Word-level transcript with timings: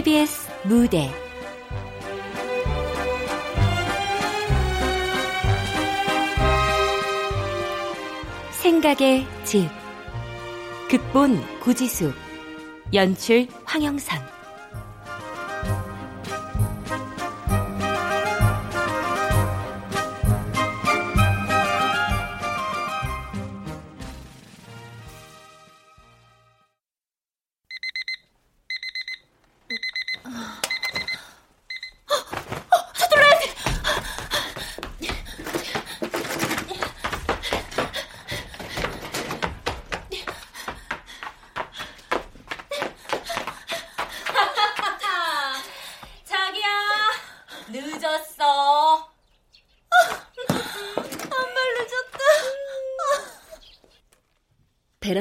KBS 0.00 0.48
무대. 0.64 1.10
생각의 8.52 9.26
집. 9.44 9.68
극본 10.88 11.60
구지수 11.60 12.12
연출 12.94 13.46
황영선 13.64 14.39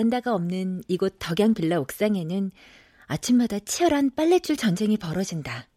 베란다가 0.09 0.33
없는 0.33 0.83
이곳 0.87 1.15
덕양 1.19 1.53
빌라 1.53 1.79
옥상에는 1.79 2.51
아침마다 3.05 3.59
치열한 3.59 4.15
빨래줄 4.15 4.57
전쟁이 4.57 4.97
벌어진다. 4.97 5.67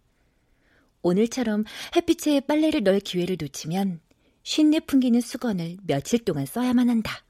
오늘처럼 1.03 1.65
햇빛에 1.95 2.41
빨래를 2.41 2.83
넣을 2.83 3.01
기회를 3.01 3.37
놓치면 3.41 4.01
쉰내 4.43 4.81
풍기는 4.81 5.21
수건을 5.21 5.77
며칠 5.87 6.25
동안 6.25 6.47
써야만 6.47 6.89
한다. 6.89 7.25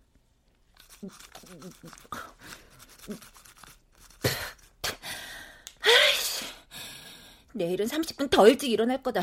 아이씨, 5.81 6.45
내일은 7.53 7.87
30분 7.87 8.31
더 8.31 8.49
일찍 8.49 8.71
일어날 8.71 9.03
거다. 9.03 9.23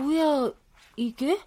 뭐야, 0.00 0.52
이게? 0.96 1.40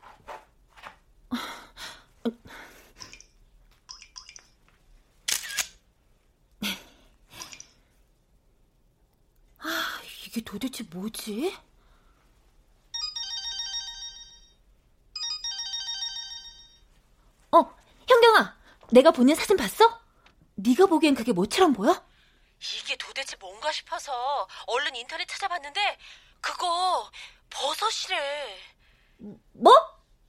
아, 9.59 9.99
이게 10.25 10.41
도대체 10.41 10.83
뭐지? 10.91 11.55
어, 17.51 17.75
현경아, 18.07 18.55
내가 18.91 19.11
보낸 19.11 19.35
사진 19.35 19.57
봤어? 19.57 20.01
네가 20.55 20.85
보기엔 20.87 21.15
그게 21.15 21.31
뭐처럼 21.33 21.73
보여? 21.73 22.03
이게 22.59 22.95
도대체 22.97 23.35
뭔가 23.39 23.71
싶어서 23.71 24.47
얼른 24.65 24.95
인터넷 24.95 25.27
찾아봤는데 25.27 25.97
그거 26.41 27.09
버섯이래. 27.57 28.57
뭐? 29.53 29.73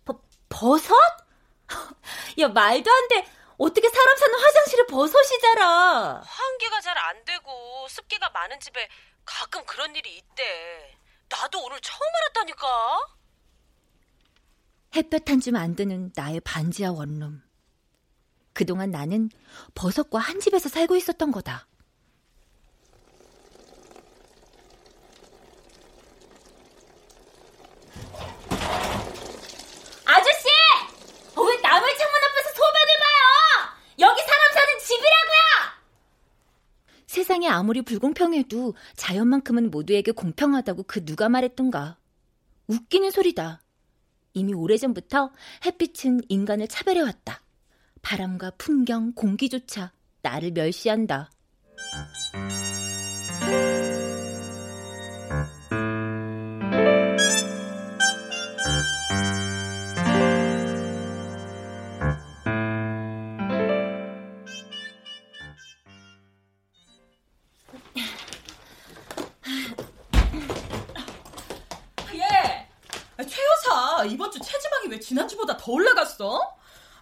버, 0.05 0.21
버섯? 0.49 0.95
야, 2.41 2.49
말도 2.49 2.91
안 2.91 3.09
돼. 3.09 3.31
어떻게 3.59 3.89
사람 3.89 4.17
사는 4.17 4.39
화장실에 4.39 4.87
버섯이 4.87 5.41
자라? 5.43 6.23
환기가 6.25 6.81
잘 6.81 6.97
안 6.97 7.25
되고 7.25 7.87
습기가 7.89 8.31
많은 8.31 8.59
집에 8.61 8.89
가끔 9.25 9.65
그런 9.67 9.95
일이 9.97 10.17
있대. 10.17 10.97
나도 11.29 11.61
오늘 11.63 11.79
처음 11.81 12.01
알았다니까. 12.17 13.07
햇볕 14.97 15.29
한 15.29 15.41
줌 15.41 15.57
안 15.57 15.77
드는 15.77 16.13
나의 16.17 16.41
반지하 16.41 16.93
원룸. 16.93 17.43
그동안 18.55 18.91
나는 18.91 19.29
버섯과 19.75 20.19
한 20.19 20.41
집에서 20.41 20.69
살고 20.69 20.97
있었던 20.97 21.31
거다. 21.31 21.68
세상이 37.19 37.49
아무리 37.49 37.83
불공평해도 37.83 38.75
자연만큼은 38.95 39.73
모두에게 39.73 40.13
공평하다고 40.13 40.85
그 40.85 41.05
누가 41.05 41.29
말했던가. 41.29 41.99
웃기는 42.69 43.11
소리다. 43.11 43.61
이미 44.35 44.55
오래전부터 44.55 45.33
햇빛은 45.67 46.21
인간을 46.29 46.69
차별해왔다. 46.69 47.43
바람과 48.03 48.53
풍경, 48.57 49.15
공기조차 49.15 49.91
나를 50.23 50.53
멸시한다. 50.53 51.33
지난주보다 75.19 75.57
더 75.57 75.73
올라갔어? 75.73 76.41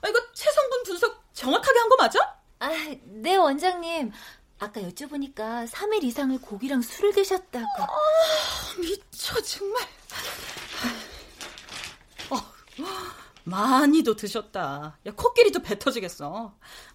아, 0.00 0.08
이거 0.08 0.18
체성분 0.32 0.82
분석 0.84 1.22
정확하게 1.34 1.78
한 1.78 1.88
거 1.88 1.96
맞아? 1.96 2.36
아, 2.60 2.68
네, 3.04 3.36
원장님. 3.36 4.10
아까 4.58 4.80
여쭤보니까 4.80 5.68
3일 5.68 6.02
이상을 6.04 6.40
고기랑 6.40 6.80
술을 6.80 7.12
드셨다고. 7.12 7.82
아, 7.82 7.88
미쳐, 8.80 9.40
정말. 9.42 9.82
어, 12.30 12.36
많이도 13.44 14.16
드셨다. 14.16 14.98
야, 15.06 15.12
코끼리도 15.14 15.60
배 15.60 15.78
터지겠어. 15.78 16.54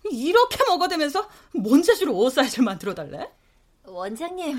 이렇게 0.10 0.64
먹어대면서 0.66 1.30
뭔 1.54 1.84
재주로 1.84 2.14
오사이즈를 2.16 2.66
만들어 2.66 2.96
달래? 2.96 3.30
원장님, 3.84 4.58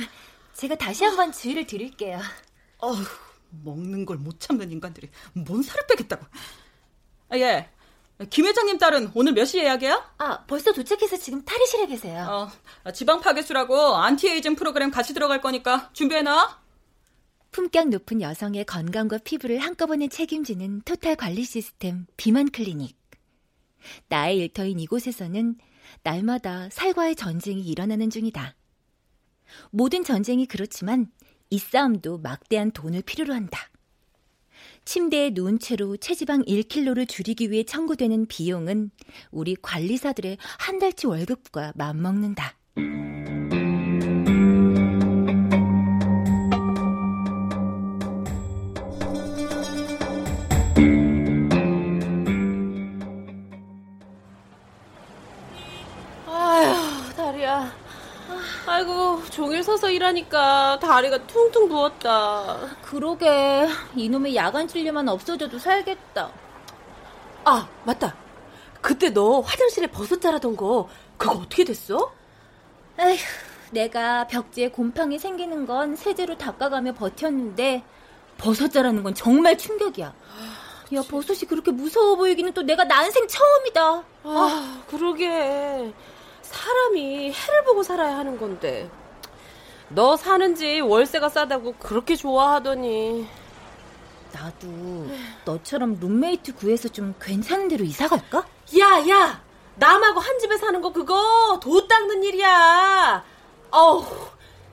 제가 0.55 0.77
다시 0.77 1.05
한번 1.05 1.33
주의를 1.33 1.67
드릴게요. 1.67 2.21
어휴, 2.79 3.05
먹는 3.63 4.07
걸 4.07 4.19
못 4.19 4.41
참는 4.41 4.71
인간들이 4.73 5.09
뭔 5.35 5.63
살을 5.63 5.87
빼겠다고. 5.89 6.25
아, 7.31 7.37
예. 7.39 7.69
김 8.31 8.47
회장님 8.47 8.79
딸은 8.79 9.11
오늘 9.15 9.33
몇시 9.33 9.59
예약이야? 9.59 10.15
아, 10.19 10.45
벌써 10.47 10.73
도착해서 10.73 11.17
지금 11.17 11.45
탈의실에 11.45 11.87
계세요. 11.87 12.51
어, 12.85 12.93
지방 12.93 13.21
파괴수라고 13.21 13.97
안티에이징 13.97 14.55
프로그램 14.55 14.91
같이 14.91 15.13
들어갈 15.13 15.41
거니까 15.41 15.91
준비해놔. 15.93 16.61
품격 17.51 17.89
높은 17.89 18.21
여성의 18.23 18.65
건강과 18.65 19.19
피부를 19.19 19.59
한꺼번에 19.59 20.09
책임지는 20.09 20.83
total 20.83 21.17
관리 21.17 21.45
시스템 21.45 22.07
비만 22.17 22.51
클리닉. 22.51 22.97
나의 24.09 24.39
일터인 24.39 24.79
이곳에서는 24.79 25.57
날마다 26.05 26.69
살과의 26.71 27.17
전쟁이 27.17 27.63
일어나는 27.63 28.09
중이다. 28.09 28.55
모든 29.71 30.05
전쟁이 30.05 30.47
그렇지만 30.47 31.11
이 31.53 31.59
싸움도 31.59 32.17
막대한 32.17 32.71
돈을 32.71 33.03
필요로 33.03 33.35
한다. 33.35 33.69
침대에 34.87 35.33
누운 35.35 35.59
채로 35.59 35.99
체지방 35.99 36.45
1kg를 36.45 37.07
줄이기 37.07 37.51
위해 37.51 37.63
청구되는 37.63 38.25
비용은 38.25 38.91
우리 39.31 39.55
관리사들의 39.61 40.39
한 40.41 40.79
달치 40.79 41.07
월급과 41.07 41.75
맞먹는다. 41.77 42.57
서서 59.83 59.91
일하니까 59.91 60.79
다리가 60.81 61.27
퉁퉁 61.27 61.69
부었다. 61.69 62.77
그러게 62.83 63.67
이놈의 63.97 64.37
야간 64.37 64.69
진료만 64.69 65.09
없어져도 65.09 65.59
살겠다. 65.59 66.31
아 67.45 67.69
맞다. 67.83 68.15
그때 68.81 69.11
너 69.11 69.41
화장실에 69.41 69.89
버섯 69.89 70.21
자라던 70.21 70.57
거 70.57 70.89
그거 71.17 71.35
어떻게 71.35 71.65
됐어? 71.65 72.13
에휴 73.01 73.19
내가 73.73 74.29
벽지에 74.29 74.71
곰팡이 74.71 75.19
생기는 75.19 75.67
건 75.67 75.97
세제로 75.97 76.39
닦아가며 76.39 76.95
버텼는데 76.95 77.83
버섯 78.39 78.69
자라는 78.69 79.03
건 79.03 79.15
정말 79.17 79.59
충격이야. 79.59 80.15
야, 80.95 81.03
버섯이 81.11 81.41
그렇게 81.49 81.73
무서워 81.73 82.15
보이기는 82.15 82.53
또 82.53 82.63
내가 82.63 82.85
난생 82.85 83.27
처음이다. 83.27 84.05
아, 84.25 84.83
그러게. 84.89 85.93
사람이 86.43 87.33
해를 87.33 87.65
보고 87.65 87.83
살아야 87.83 88.19
하는 88.19 88.39
건데. 88.39 88.89
너 89.95 90.17
사는지 90.17 90.81
월세가 90.81 91.29
싸다고 91.29 91.75
그렇게 91.79 92.17
좋아하더니. 92.17 93.29
나도 94.33 95.09
너처럼 95.45 95.99
룸메이트 96.01 96.55
구해서 96.55 96.89
좀 96.89 97.15
괜찮은 97.21 97.69
데로 97.69 97.85
이사 97.85 98.09
갈까? 98.09 98.47
야, 98.79 99.07
야! 99.09 99.43
남하고 99.75 100.21
한 100.21 100.39
집에 100.39 100.57
사는 100.57 100.81
거 100.81 100.93
그거 100.93 101.61
도 101.63 101.87
닦는 101.87 102.23
일이야. 102.23 103.23
어우, 103.71 104.05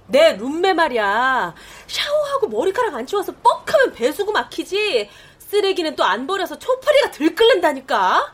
내 0.07 0.33
룸메 0.37 0.73
말이야. 0.73 1.53
샤워하고 1.87 2.47
머리카락 2.47 2.95
안 2.95 3.05
치워서 3.05 3.33
뻑하면 3.43 3.93
배수구 3.93 4.31
막히지. 4.31 5.09
쓰레기는 5.39 5.95
또 5.95 6.03
안 6.03 6.27
버려서 6.27 6.57
초파리가 6.59 7.11
들끓는다니까. 7.11 8.33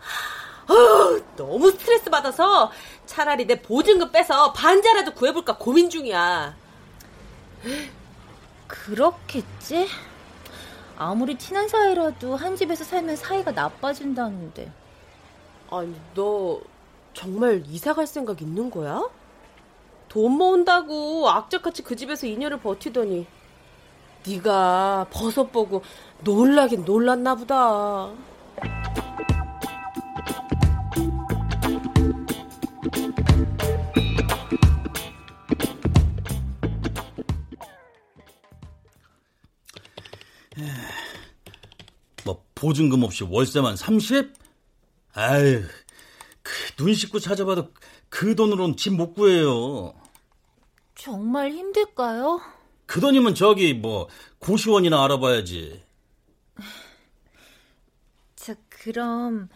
어, 0.67 1.19
너무 1.35 1.71
스트레스 1.71 2.09
받아서 2.09 2.71
차라리 3.05 3.45
내 3.47 3.61
보증금 3.61 4.11
빼서 4.11 4.53
반자라도 4.53 5.13
구해볼까 5.13 5.57
고민 5.57 5.89
중이야. 5.89 6.55
그렇겠지? 8.67 9.88
아무리 10.97 11.38
친한 11.38 11.67
사이라도 11.67 12.35
한 12.35 12.56
집에서 12.56 12.83
살면 12.83 13.15
사이가 13.15 13.51
나빠진다는데. 13.51 14.71
아니, 15.69 15.95
너 16.13 16.62
정말 17.13 17.63
이사 17.67 17.94
갈 17.94 18.07
생각 18.07 18.41
있는 18.41 18.69
거야? 18.69 19.09
돈 20.09 20.33
모은다고 20.33 21.29
악착같이 21.29 21.83
그 21.83 21.95
집에서 21.95 22.27
2년을 22.27 22.62
버티더니 22.62 23.27
네가 24.25 25.07
버섯 25.12 25.51
보고 25.51 25.81
놀라긴 26.23 26.85
놀랐나 26.85 27.35
보다. 27.35 28.12
보증금 42.55 43.03
없이 43.03 43.23
월세만 43.23 43.75
30? 43.75 44.33
아유, 45.13 45.63
그눈 46.41 46.93
씻고 46.93 47.19
찾아봐도 47.19 47.71
그 48.09 48.35
돈으로는 48.35 48.77
집못 48.77 49.13
구해요. 49.13 49.93
정말 50.95 51.51
힘들까요? 51.51 52.41
그 52.85 52.99
돈이면 53.01 53.35
저기 53.35 53.73
뭐 53.73 54.07
고시원이나 54.39 55.03
알아봐야지. 55.03 55.83
저 58.35 58.55
그럼 58.69 59.49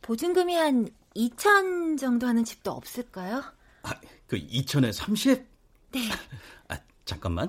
보증금이 0.00 0.54
한 0.54 0.88
2천 1.14 1.98
정도 1.98 2.26
하는 2.26 2.44
집도 2.44 2.70
없을까요? 2.70 3.42
아, 3.82 3.92
그 4.26 4.38
2천에 4.38 4.92
30? 4.92 5.44
네. 5.92 6.00
아, 6.68 6.78
잠깐만. 7.04 7.48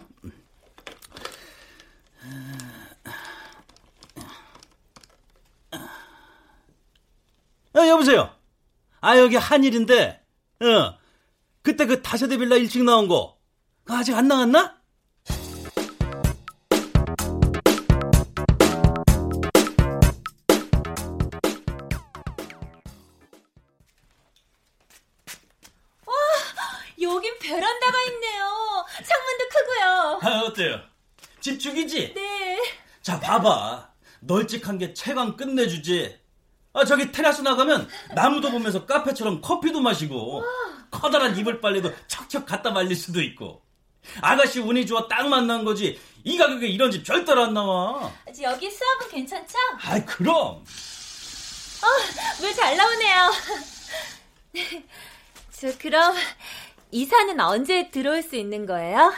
아, 2.24 2.93
여보세요. 7.76 8.34
아, 9.02 9.18
여기 9.18 9.36
한일인데, 9.36 10.22
어, 10.62 10.98
그때 11.62 11.86
그 11.86 12.02
다세대 12.02 12.38
빌라 12.38 12.56
1층 12.58 12.84
나온 12.84 13.08
거, 13.08 13.38
아직 13.88 14.16
안 14.16 14.28
나갔나? 14.28 14.82
여긴 27.02 27.38
베란다가 27.38 27.98
있네요. 28.04 28.86
창문도 29.04 29.50
크고요. 29.50 30.20
아, 30.22 30.40
어때요? 30.46 30.80
집축이지? 31.42 32.14
네. 32.14 32.60
자, 33.02 33.20
봐봐. 33.20 33.92
널찍한 34.22 34.78
게 34.78 34.94
채광 34.94 35.36
끝내주지. 35.36 36.23
아, 36.74 36.84
저기 36.86 37.12
테라스 37.12 37.42
나가면 37.42 37.88
나무도 38.16 38.50
보면서 38.52 38.86
카페처럼 38.86 39.42
커피도 39.42 39.80
마시고, 39.80 40.44
커다란 40.90 41.38
이불 41.38 41.62
빨래도 41.62 41.92
척척 42.08 42.46
갖다 42.46 42.72
말릴 42.72 42.96
수도 42.96 43.22
있고. 43.22 43.62
아가씨 44.22 44.60
운이 44.60 44.86
좋아 44.86 45.08
딱 45.08 45.28
만난 45.28 45.64
거지. 45.64 46.00
이 46.24 46.38
가격에 46.38 46.68
이런 46.68 46.92
집 46.92 47.06
절대로 47.06 47.44
안 47.44 47.54
나와. 47.54 48.12
여기 48.42 48.70
수압은 48.70 49.10
괜찮죠? 49.10 49.54
아이, 49.82 50.04
그럼. 50.06 50.64
물잘 52.40 52.76
나오네요. 52.78 53.32
저 55.52 55.78
그럼 55.78 56.16
이사는 56.92 57.40
언제 57.40 57.90
들어올 57.92 58.24
수 58.24 58.36
있는 58.36 58.66
거예요? 58.66 59.14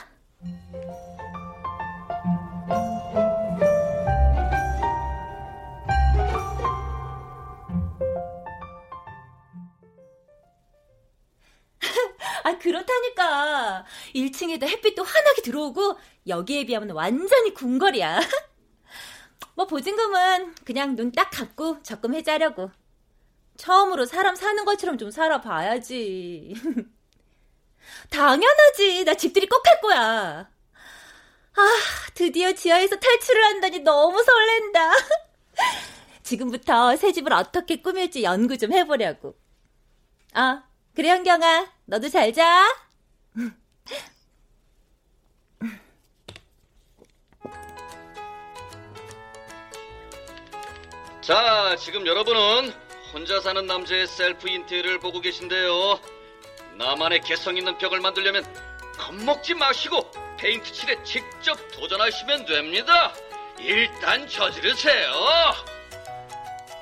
그렇다니까. 12.65 13.85
1층에도 14.15 14.67
햇빛도 14.67 15.03
환하게 15.03 15.41
들어오고, 15.43 15.97
여기에 16.27 16.65
비하면 16.65 16.91
완전히 16.91 17.53
궁궐이야. 17.53 18.19
뭐, 19.55 19.67
보증금은 19.67 20.55
그냥 20.65 20.95
눈 20.95 21.11
딱 21.11 21.29
감고 21.31 21.83
적금 21.83 22.15
해자려고. 22.15 22.71
처음으로 23.57 24.05
사람 24.05 24.35
사는 24.35 24.65
것처럼 24.65 24.97
좀 24.97 25.11
살아봐야지. 25.11 26.55
당연하지. 28.09 29.03
나 29.05 29.13
집들이 29.13 29.47
꼭 29.47 29.65
할 29.67 29.81
거야. 29.81 30.49
아, 31.57 31.61
드디어 32.13 32.51
지하에서 32.53 32.97
탈출을 32.97 33.43
한다니 33.45 33.79
너무 33.79 34.21
설렌다. 34.23 34.91
지금부터 36.23 36.97
새 36.97 37.11
집을 37.11 37.33
어떻게 37.33 37.77
꾸밀지 37.81 38.23
연구 38.23 38.57
좀 38.57 38.73
해보려고. 38.73 39.35
아, 40.33 40.63
그래, 40.95 41.09
현경아. 41.09 41.74
너도 41.85 42.09
잘 42.09 42.33
자. 42.33 42.65
자, 51.21 51.75
지금 51.77 52.05
여러분은 52.05 52.71
혼자 53.13 53.39
사는 53.39 53.65
남자의 53.65 54.07
셀프 54.07 54.47
인테리어를 54.49 54.99
보고 54.99 55.21
계신데요. 55.21 55.99
나만의 56.77 57.21
개성 57.21 57.57
있는 57.57 57.77
벽을 57.77 57.99
만들려면 57.99 58.43
겁먹지 58.97 59.53
마시고 59.55 60.09
페인트 60.37 60.71
칠에 60.71 61.03
직접 61.03 61.55
도전하시면 61.71 62.45
됩니다. 62.45 63.13
일단 63.59 64.27
저지르세요. 64.27 65.11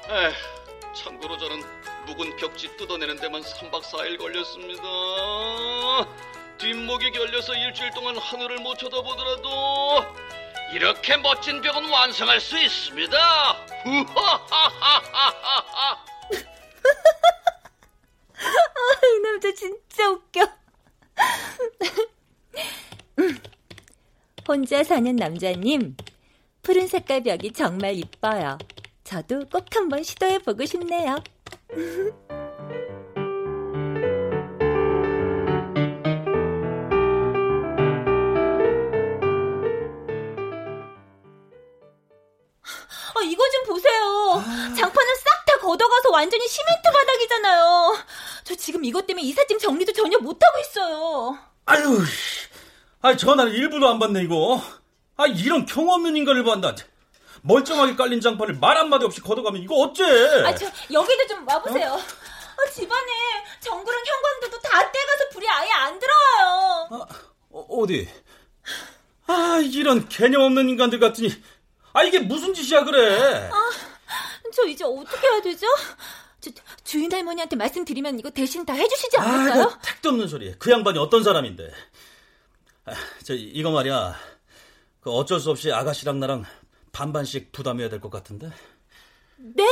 에휴, 0.09 0.93
참고로 0.93 1.37
저는 1.37 1.61
묵은 2.05 2.37
벽지 2.37 2.75
뜯어내는 2.77 3.17
데만 3.17 3.41
3박 3.41 3.81
4일 3.81 4.17
걸렸습니다. 4.17 4.83
뒷목이 6.57 7.11
결려서 7.11 7.53
일주일 7.55 7.91
동안 7.91 8.17
하늘을 8.17 8.57
못 8.57 8.77
쳐다보더라도 8.77 9.49
이렇게 10.73 11.17
멋진 11.17 11.61
벽은 11.61 11.89
완성할 11.89 12.39
수 12.39 12.57
있습니다. 12.57 13.17
후하하하하하. 13.83 15.23
이 19.03 19.19
남자 19.21 19.53
진짜 19.53 20.09
웃겨. 20.09 20.47
혼자 24.47 24.83
사는 24.83 25.15
남자님, 25.15 25.95
푸른 26.61 26.87
색깔 26.87 27.23
벽이 27.23 27.51
정말 27.53 27.95
이뻐요. 27.95 28.57
저도 29.03 29.45
꼭 29.49 29.65
한번 29.75 30.03
시도해보고 30.03 30.65
싶네요. 30.65 31.23
아, 43.15 43.21
이거 43.23 43.43
좀 43.49 43.63
보세요. 43.65 44.43
장판을 44.75 45.15
싹다 45.15 45.59
걷어가서 45.61 46.11
완전히 46.11 46.47
시멘트 46.47 46.91
바닥이잖아요. 46.91 47.97
저 48.43 48.55
지금 48.55 48.83
이것 48.85 49.07
때문에 49.07 49.23
이삿짐 49.25 49.57
정리도 49.57 49.93
전혀 49.93 50.17
못하고 50.19 50.59
있어요. 50.59 51.37
아유, 51.65 52.01
아 53.01 53.15
전화를 53.15 53.55
일부도 53.55 53.87
안 53.87 53.97
받네, 53.99 54.21
이거. 54.23 54.61
아, 55.15 55.25
이런 55.27 55.65
경험 55.65 55.95
없는 55.95 56.17
인간을 56.17 56.43
봤다. 56.43 56.75
멀쩡하게 57.43 57.95
깔린 57.95 58.21
장판을 58.21 58.55
말 58.55 58.77
한마디 58.77 59.05
없이 59.05 59.21
걷어가면 59.21 59.61
이거 59.61 59.75
어째? 59.75 60.03
아, 60.45 60.55
저, 60.55 60.65
여기도 60.91 61.27
좀 61.27 61.47
와보세요. 61.47 61.93
아, 61.93 62.71
집안에 62.71 63.11
전구랑 63.59 64.01
형광도도 64.05 64.61
다 64.61 64.91
떼가서 64.91 65.29
불이 65.31 65.47
아예 65.49 65.69
안 65.71 65.99
들어와요. 65.99 66.87
아, 66.91 67.07
어, 67.51 67.59
어디? 67.69 68.07
아, 69.27 69.61
이런 69.63 70.07
개념 70.07 70.41
없는 70.43 70.69
인간들 70.69 70.99
같으니. 70.99 71.29
아, 71.91 72.03
이게 72.03 72.19
무슨 72.19 72.53
짓이야, 72.53 72.83
그래? 72.85 73.49
저 74.55 74.63
이제 74.65 74.83
어떻게 74.85 75.27
해야 75.27 75.41
되죠? 75.41 75.67
저, 76.39 76.51
주인 76.83 77.11
할머니한테 77.11 77.55
말씀드리면 77.55 78.19
이거 78.19 78.29
대신 78.29 78.65
다 78.65 78.73
해주시지 78.73 79.17
않을까요? 79.17 79.63
아, 79.63 79.79
택도 79.81 80.09
없는 80.09 80.27
소리. 80.27 80.53
그 80.57 80.71
양반이 80.71 80.97
어떤 80.99 81.23
사람인데. 81.23 81.71
아, 82.85 82.93
저, 83.23 83.33
이거 83.33 83.71
말이야. 83.71 84.15
그 85.01 85.11
어쩔 85.11 85.39
수 85.39 85.49
없이 85.51 85.71
아가씨랑 85.71 86.19
나랑 86.19 86.45
반반씩 86.93 87.51
부담해야 87.51 87.89
될 87.89 87.99
것 87.99 88.09
같은데. 88.09 88.49
네? 89.37 89.63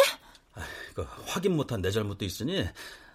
아, 0.55 0.61
그 0.93 1.07
확인 1.27 1.55
못한 1.55 1.81
내 1.81 1.89
잘못도 1.91 2.25
있으니 2.25 2.67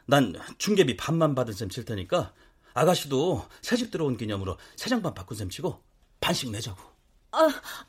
난 0.06 0.34
중개비 0.56 0.96
반만 0.96 1.34
받은 1.34 1.52
셈 1.52 1.68
칠 1.68 1.84
테니까 1.84 2.32
아가씨도 2.72 3.46
새 3.60 3.76
집 3.76 3.90
들어온 3.90 4.16
기념으로 4.16 4.56
새 4.76 4.88
장판 4.88 5.12
바꾼 5.12 5.36
셈 5.36 5.50
치고 5.50 5.82
반씩 6.20 6.50
내자고. 6.50 6.80
아, 7.32 7.40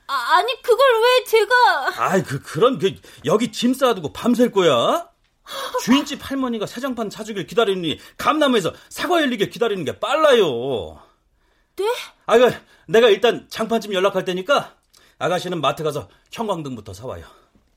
아, 0.07 0.41
니 0.41 0.62
그걸 0.62 0.86
왜 1.01 1.24
제가... 1.24 2.03
아이, 2.03 2.24
그, 2.24 2.41
그런, 2.41 2.79
그, 2.79 2.93
여기 3.24 3.50
짐 3.51 3.74
쌓아두고 3.74 4.12
밤샐 4.12 4.51
거야? 4.51 5.09
주인집 5.86 6.19
할머니가 6.29 6.65
새 6.65 6.81
장판 6.81 7.09
사주길 7.09 7.47
기다리니 7.47 7.97
감나무에서 8.17 8.74
사과 8.89 9.21
열리게 9.21 9.47
기다리는 9.47 9.86
게 9.86 9.97
빨라요. 10.00 11.01
네? 11.77 11.86
아, 12.25 12.38
그, 12.38 12.51
내가 12.88 13.07
일단 13.07 13.47
장판집 13.50 13.93
연락할 13.93 14.25
테니까 14.25 14.75
아가씨는 15.19 15.62
마트 15.62 15.83
가서 15.83 16.09
형광등부터 16.31 16.93
사와요. 16.93 17.25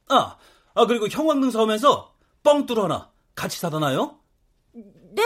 아, 0.08 0.36
아, 0.74 0.86
그리고 0.86 1.08
형광등 1.08 1.50
사오면서 1.50 2.14
뻥뚫 2.42 2.78
하나 2.78 3.10
같이 3.34 3.58
사다 3.58 3.78
놔요? 3.78 4.18
네? 4.74 5.22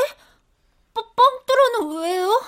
뻥, 0.95 1.05
뚫어는 1.47 2.03
왜요? 2.03 2.41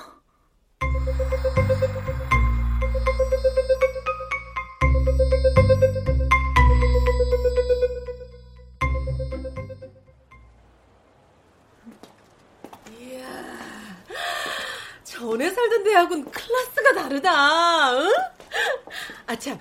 전에 15.05 15.51
살던 15.51 15.83
데하고는 15.85 16.31
클래스가 16.31 16.95
다르다. 16.95 17.93
응? 17.99 18.36
아참, 19.27 19.61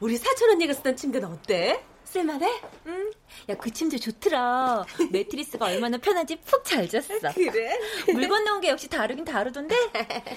우리 0.00 0.16
사촌 0.16 0.50
언니가 0.50 0.72
쓰던 0.74 0.96
침대는 0.96 1.28
어때? 1.28 1.82
쓸만해? 2.04 2.60
응. 2.86 3.10
야, 3.50 3.54
그 3.56 3.70
침대 3.70 3.98
좋더라. 3.98 4.84
매트리스가 5.10 5.66
얼마나 5.66 5.98
편한지 5.98 6.36
푹 6.36 6.64
잘 6.64 6.88
잤어. 6.88 7.32
그래? 7.34 7.78
물 8.12 8.28
건너온 8.28 8.60
게 8.60 8.68
역시 8.68 8.88
다르긴 8.88 9.24
다르던데? 9.24 9.76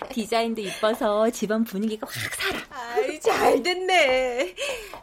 디자인도 0.09 0.61
이뻐서 0.61 1.29
집안 1.29 1.63
분위기가 1.63 2.07
확 2.09 2.35
살아. 2.35 2.59
아이, 2.71 3.19
잘 3.19 3.61
됐네. 3.63 4.55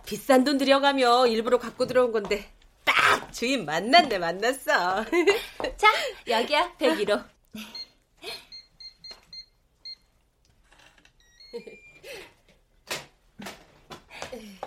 비싼 0.05 0.45
돈 0.45 0.59
들여가며 0.59 1.29
일부러 1.29 1.59
갖고 1.59 1.87
들어온 1.87 2.13
건데, 2.13 2.51
딱 2.85 3.33
주인 3.33 3.65
만났네, 3.65 4.19
만났어. 4.19 5.05
자, 5.77 5.89
여기야, 6.27 6.73
101호. 6.79 7.25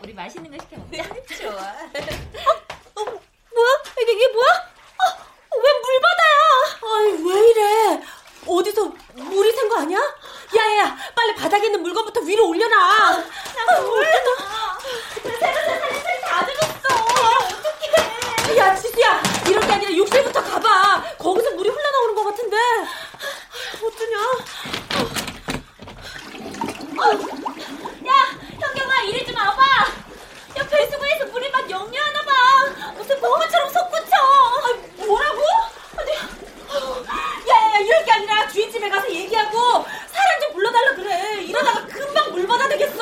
우리 0.03 0.13
맛있는 0.13 0.50
거 0.51 0.58
시켜 0.63 0.77
먹자. 0.77 1.03
좋아. 1.41 1.51
어, 2.96 3.03
뭐야? 3.03 3.84
이게, 4.01 4.12
이게 4.13 4.27
뭐야? 4.29 4.50
어, 4.50 5.58
왜 5.58 5.68
물바다야? 5.84 6.39
아이, 6.82 7.06
왜 7.24 7.50
이래? 7.50 8.01
어디서 8.48 8.94
물이 9.13 9.51
샌 9.51 9.70
거 9.70 9.79
아니야? 9.79 10.00
야야, 10.58 10.98
빨리 11.15 11.36
바닥에 11.36 11.65
있는 11.68 11.82
물건부터 11.84 12.22
위로 12.22 12.48
올려놔. 12.48 12.77
나 13.68 13.82
몰라. 13.82 14.08
새로 15.22 15.56
살림살이 15.62 16.22
다 16.22 16.46
들었어. 16.46 16.88
어떡해. 17.58 18.58
야, 18.58 18.75
지수야, 18.75 19.22
이런 19.48 19.68
게 19.68 19.74
아니라 19.74 19.96
욕실부터 19.98 20.41
가봐. 20.44 21.15
거기서 21.18 21.51
물이 21.51 21.70
흘러나오는 21.70 22.15
것 22.15 22.24
같은데. 22.24 22.58
어쩌냐? 23.84 24.18
야, 27.01 27.12
현경아, 27.12 27.59
이리 29.03 29.25
좀 29.25 29.36
와봐. 29.36 29.62
야, 30.58 30.68
배수구에서 30.68 31.25
물이 31.27 31.50
막 31.51 31.70
역류하나 31.70 32.22
봐. 32.24 32.91
무슨 32.98 33.20
보험처럼 33.20 33.70
솟구쳐. 33.70 34.15
아, 34.15 35.06
뭐라고? 35.06 35.41
아니, 35.98 36.12
야야야, 37.50 37.79
이럴 37.79 38.06
게 38.06 38.12
아니라 38.12 38.48
주인집에 38.48 38.89
가서 38.89 39.10
얘기하고 39.10 39.86
사람 40.12 40.39
좀 40.41 40.53
불러달라 40.53 40.96
그래. 40.96 41.41
이러다가 41.44 41.86
금방 41.88 42.32
물받아 42.32 42.68
되겠어. 42.70 43.00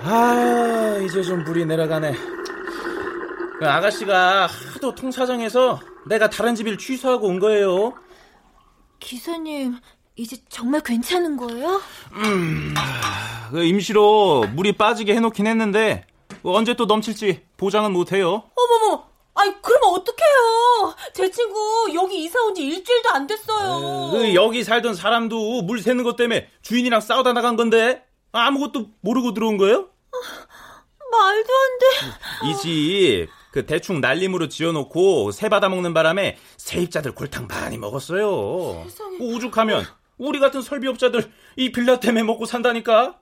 아, 0.00 0.98
이제 1.04 1.22
좀 1.22 1.44
물이 1.44 1.57
내려가네. 1.68 2.14
그 3.58 3.68
아가씨가 3.68 4.46
하도 4.46 4.94
통사정해서 4.94 5.80
내가 6.06 6.30
다른 6.30 6.54
집일 6.54 6.78
취소하고 6.78 7.26
온 7.26 7.38
거예요. 7.38 7.94
기사님, 9.00 9.76
이제 10.16 10.36
정말 10.48 10.80
괜찮은 10.80 11.36
거예요? 11.36 11.80
그 13.50 13.64
임시로 13.64 14.44
물이 14.54 14.72
빠지게 14.72 15.14
해놓긴 15.14 15.46
했는데 15.46 16.04
언제 16.42 16.74
또 16.74 16.86
넘칠지 16.86 17.42
보장은 17.56 17.92
못해요. 17.92 18.44
어머머, 18.54 19.04
아이 19.34 19.52
그러면 19.62 19.90
어떡해요? 19.90 20.94
제 21.14 21.30
친구 21.30 21.56
여기 21.94 22.24
이사 22.24 22.40
온 22.44 22.54
지 22.54 22.64
일주일도 22.64 23.10
안 23.10 23.26
됐어요. 23.26 24.10
그 24.12 24.34
여기 24.34 24.64
살던 24.64 24.94
사람도 24.94 25.62
물 25.62 25.80
새는 25.80 26.04
것 26.04 26.16
때문에 26.16 26.48
주인이랑 26.62 27.00
싸우다 27.00 27.32
나간 27.32 27.56
건데 27.56 28.04
아무것도 28.32 28.86
모르고 29.00 29.34
들어온 29.34 29.56
거예요? 29.56 29.88
말도 31.10 31.52
안 31.54 31.78
돼. 31.78 32.48
이 32.50 32.54
집 32.62 33.38
그 33.50 33.64
대충 33.66 34.00
난림으로 34.00 34.48
지어놓고 34.48 35.32
새 35.32 35.48
받아먹는 35.48 35.94
바람에 35.94 36.36
세입자들 36.58 37.12
골탕 37.12 37.46
많이 37.48 37.78
먹었어요. 37.78 38.86
오죽하면 39.18 39.84
우리 40.18 40.38
같은 40.38 40.60
설비업자들 40.62 41.32
이 41.56 41.72
빌라 41.72 41.98
때문에 41.98 42.24
먹고 42.24 42.44
산다니까. 42.44 43.18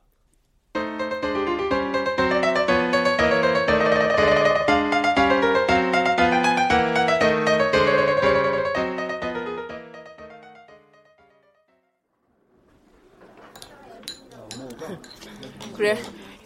그래, 15.77 15.97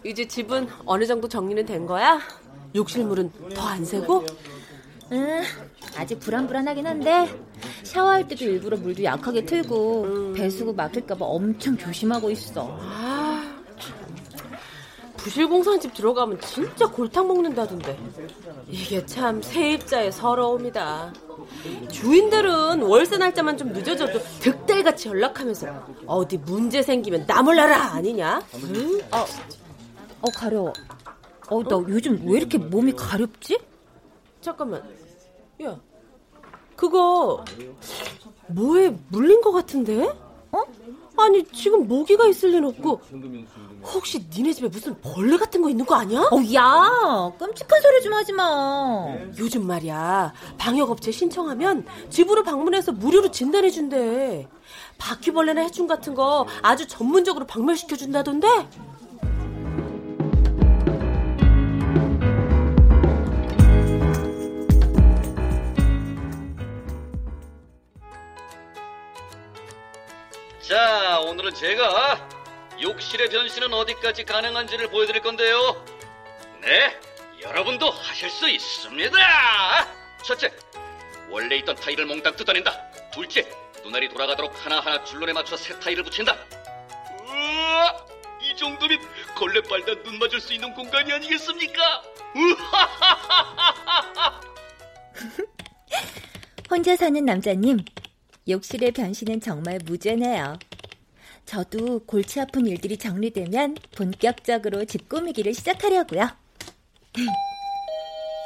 이제 0.03 0.27
집은 0.27 0.67
어느 0.85 1.05
정도 1.05 1.27
정리는 1.27 1.65
된 1.65 1.85
거야? 1.85 2.19
욕실물은 2.73 3.31
더 3.53 3.61
안 3.67 3.85
새고? 3.85 4.25
응, 5.11 5.41
아직 5.97 6.19
불안불안하긴 6.19 6.87
한데 6.87 7.29
샤워할 7.83 8.27
때도 8.27 8.45
일부러 8.45 8.77
물도 8.77 9.03
약하게 9.03 9.45
틀고 9.45 10.33
배수구 10.35 10.73
막힐까봐 10.73 11.25
엄청 11.25 11.77
조심하고 11.77 12.31
있어. 12.31 12.77
아, 12.81 13.55
부실공사한 15.17 15.79
집 15.81 15.93
들어가면 15.93 16.39
진짜 16.41 16.87
골탕 16.87 17.27
먹는다던데. 17.27 17.99
이게 18.69 19.05
참 19.05 19.41
세입자의 19.41 20.13
서러움이다. 20.13 21.13
주인들은 21.91 22.81
월세 22.81 23.17
날짜만 23.17 23.57
좀 23.57 23.73
늦어져도 23.73 24.19
득달같이 24.39 25.09
연락하면서 25.09 25.67
어디 26.07 26.37
문제 26.37 26.81
생기면 26.81 27.25
나 27.27 27.41
몰라라 27.43 27.91
아니냐? 27.93 28.41
응? 28.55 29.01
어, 29.11 29.25
어 30.21 30.29
가려워. 30.33 30.73
어, 31.49 31.63
나 31.63 31.75
요즘 31.89 32.21
왜 32.27 32.37
이렇게 32.37 32.57
몸이 32.57 32.93
가렵지? 32.93 33.59
잠깐만. 34.39 34.81
야, 35.63 35.79
그거 36.75 37.43
뭐에 38.47 38.95
물린 39.09 39.41
것 39.41 39.51
같은데? 39.51 40.09
어? 40.51 40.63
아니 41.17 41.43
지금 41.45 41.87
모기가 41.87 42.25
있을 42.27 42.49
리는 42.51 42.67
없고 42.69 43.01
혹시 43.83 44.25
니네 44.33 44.53
집에 44.53 44.67
무슨 44.69 44.99
벌레 45.01 45.37
같은 45.37 45.61
거 45.61 45.69
있는 45.69 45.85
거 45.85 45.95
아니야? 45.95 46.21
어, 46.21 46.37
야, 46.55 47.31
끔찍한 47.37 47.81
소리 47.81 48.01
좀 48.01 48.13
하지 48.13 48.33
마. 48.33 49.05
요즘 49.37 49.67
말이야 49.67 50.33
방역업체 50.57 51.11
신청하면 51.11 51.85
집으로 52.09 52.43
방문해서 52.43 52.91
무료로 52.93 53.29
진단해 53.31 53.69
준대. 53.69 54.47
바퀴벌레나 54.97 55.61
해충 55.61 55.85
같은 55.87 56.15
거 56.15 56.47
아주 56.61 56.87
전문적으로 56.87 57.45
박멸시켜 57.45 57.95
준다던데. 57.95 58.47
자, 70.71 71.19
오늘은 71.19 71.53
제가 71.53 72.29
욕실의 72.81 73.27
변신은 73.27 73.73
어디까지 73.73 74.23
가능한지를 74.23 74.89
보여드릴 74.89 75.21
건데요. 75.21 75.85
네, 76.61 76.97
여러분도 77.41 77.91
하실 77.91 78.29
수 78.29 78.47
있습니다. 78.49 79.17
첫째, 80.23 80.49
원래 81.29 81.57
있던 81.57 81.75
타일을 81.75 82.05
몽땅 82.05 82.37
뜯어낸다. 82.37 82.71
둘째, 83.11 83.51
눈알이 83.83 84.07
돌아가도록 84.07 84.65
하나하나 84.65 85.03
줄눈에 85.03 85.33
맞춰 85.33 85.57
새 85.57 85.77
타일을 85.77 86.05
붙인다. 86.05 86.37
우와, 87.25 88.05
이 88.41 88.55
정도면 88.55 88.97
걸레 89.35 89.59
빨다 89.63 90.01
눈 90.03 90.19
맞을 90.19 90.39
수 90.39 90.53
있는 90.53 90.73
공간이 90.73 91.11
아니겠습니까? 91.11 92.03
혼자 96.69 96.95
사는 96.95 97.25
남자님, 97.25 97.83
욕실의 98.47 98.91
변신은 98.91 99.41
정말 99.41 99.79
무죄네요. 99.85 100.57
저도 101.45 101.99
골치 102.05 102.39
아픈 102.39 102.65
일들이 102.65 102.97
정리되면 102.97 103.75
본격적으로 103.95 104.85
집 104.85 105.09
꾸미기를 105.09 105.53
시작하려고요. 105.53 106.21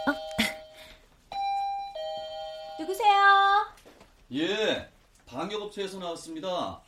어? 0.08 0.14
누구세요? 2.80 3.68
예, 4.34 4.90
방역업체에서 5.26 6.00
나왔습니다. 6.00 6.82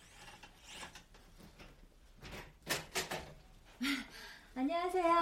안녕하세요. 4.56 5.14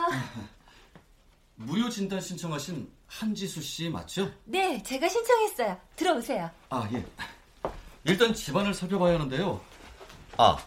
무료 1.55 1.89
진단 1.89 2.21
신청하신 2.21 2.91
한지수 3.07 3.61
씨 3.61 3.89
맞죠? 3.89 4.31
네, 4.45 4.81
제가 4.83 5.07
신청했어요. 5.07 5.79
들어오세요. 5.95 6.49
아, 6.69 6.89
예. 6.93 7.05
일단 8.05 8.33
집안을 8.33 8.73
살펴봐야 8.73 9.15
하는데요. 9.15 9.61
아, 10.37 10.57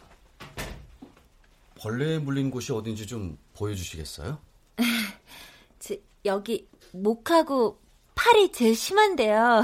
벌레에 1.77 2.19
물린 2.19 2.51
곳이 2.51 2.73
어딘지 2.73 3.07
좀 3.07 3.39
보여주시겠어요? 3.55 4.39
저, 5.79 5.95
여기 6.25 6.69
목하고 6.93 7.81
팔이 8.17 8.51
제일 8.51 8.75
심한데요. 8.75 9.63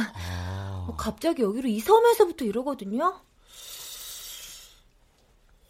어, 0.87 0.95
갑자기 0.97 1.43
여기로 1.43 1.69
이사 1.69 1.93
오면서부터 1.93 2.45
이러거든요. 2.45 3.21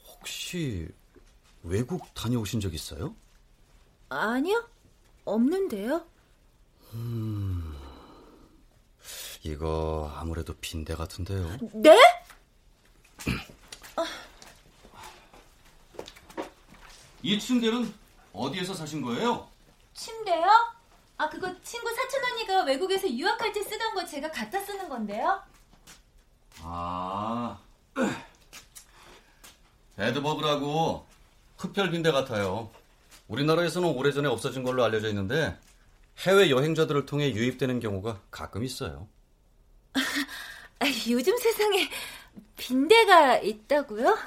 혹시 0.06 0.88
외국 1.62 2.12
다녀오신 2.12 2.60
적 2.60 2.74
있어요? 2.74 3.16
아니요, 4.10 4.68
없는데요. 5.24 6.04
이거 9.44 10.10
아무래도 10.16 10.54
빈대 10.60 10.94
같은데요. 10.94 11.58
네? 11.74 11.96
이 17.22 17.38
침대는 17.38 17.92
어디에서 18.32 18.74
사신 18.74 19.02
거예요? 19.02 19.46
침대요? 19.92 20.46
아, 21.18 21.28
그거 21.28 21.54
친구 21.62 21.94
사촌 21.94 22.24
언니가 22.24 22.64
외국에서 22.64 23.08
유학할 23.08 23.52
때 23.52 23.62
쓰던 23.62 23.94
거 23.94 24.04
제가 24.04 24.30
갖다 24.30 24.60
쓰는 24.60 24.88
건데요. 24.88 25.42
아, 26.62 27.58
에드버그라고 29.98 31.06
흡혈 31.58 31.90
빈대 31.90 32.10
같아요. 32.12 32.70
우리나라에서는 33.28 33.88
오래전에 33.90 34.28
없어진 34.28 34.64
걸로 34.64 34.84
알려져 34.84 35.08
있는데 35.08 35.58
해외 36.20 36.50
여행자들을 36.50 37.04
통해 37.06 37.30
유입되는 37.32 37.80
경우가 37.80 38.20
가끔 38.30 38.64
있어요. 38.64 39.06
아, 39.94 40.86
요즘 41.08 41.36
세상에 41.38 41.88
빈대가 42.56 43.38
있다고요? 43.38 44.18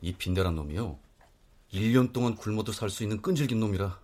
이 0.00 0.12
빈대란 0.14 0.54
놈이요. 0.54 0.98
1년 1.72 2.12
동안 2.12 2.34
굶어도 2.34 2.72
살 2.72 2.90
수 2.90 3.02
있는 3.02 3.20
끈질긴 3.22 3.60
놈이라 3.60 4.00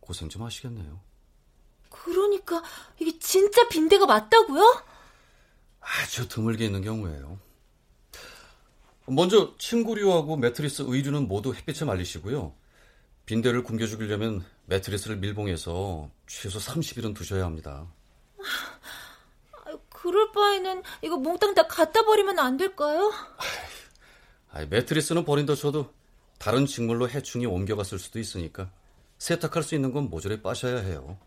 고생 0.00 0.28
좀 0.28 0.42
하시겠네요. 0.42 1.00
그러니까 1.88 2.62
이게 2.98 3.18
진짜 3.18 3.66
빈대가 3.68 4.04
맞다고요? 4.06 4.84
아주 5.80 6.28
드물게 6.28 6.64
있는 6.66 6.82
경우예요. 6.82 7.38
먼저 9.06 9.54
침구류하고 9.58 10.36
매트리스 10.36 10.82
의류는 10.86 11.28
모두 11.28 11.54
햇빛에 11.54 11.84
말리시고요. 11.84 12.54
빈대를 13.26 13.62
굶겨 13.62 13.86
죽이려면 13.86 14.44
매트리스를 14.66 15.16
밀봉해서 15.16 16.10
최소 16.26 16.58
30일은 16.58 17.14
두셔야 17.14 17.44
합니다. 17.44 17.86
아, 20.04 20.06
그럴 20.06 20.30
바에는 20.32 20.82
이거 21.02 21.16
몽땅 21.16 21.54
다 21.54 21.66
갖다 21.66 22.02
버리면 22.02 22.38
안 22.38 22.58
될까요? 22.58 23.10
아이, 24.52 24.66
매트리스는 24.66 25.24
버린다 25.24 25.54
쳐도 25.54 25.92
다른 26.38 26.66
식물로 26.66 27.08
해충이 27.08 27.46
옮겨갔을 27.46 27.98
수도 27.98 28.18
있으니까 28.18 28.70
세탁할 29.18 29.62
수 29.62 29.74
있는 29.74 29.92
건 29.92 30.10
모조리 30.10 30.42
빠셔야 30.42 30.80
해요. 30.80 31.18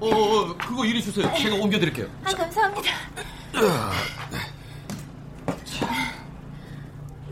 어, 0.00 0.06
어, 0.06 0.56
그거 0.56 0.84
이리 0.84 1.02
주세요. 1.02 1.28
제가 1.34 1.56
옮겨드릴게요. 1.56 2.08
아, 2.24 2.32
감사합니다. 2.32 3.37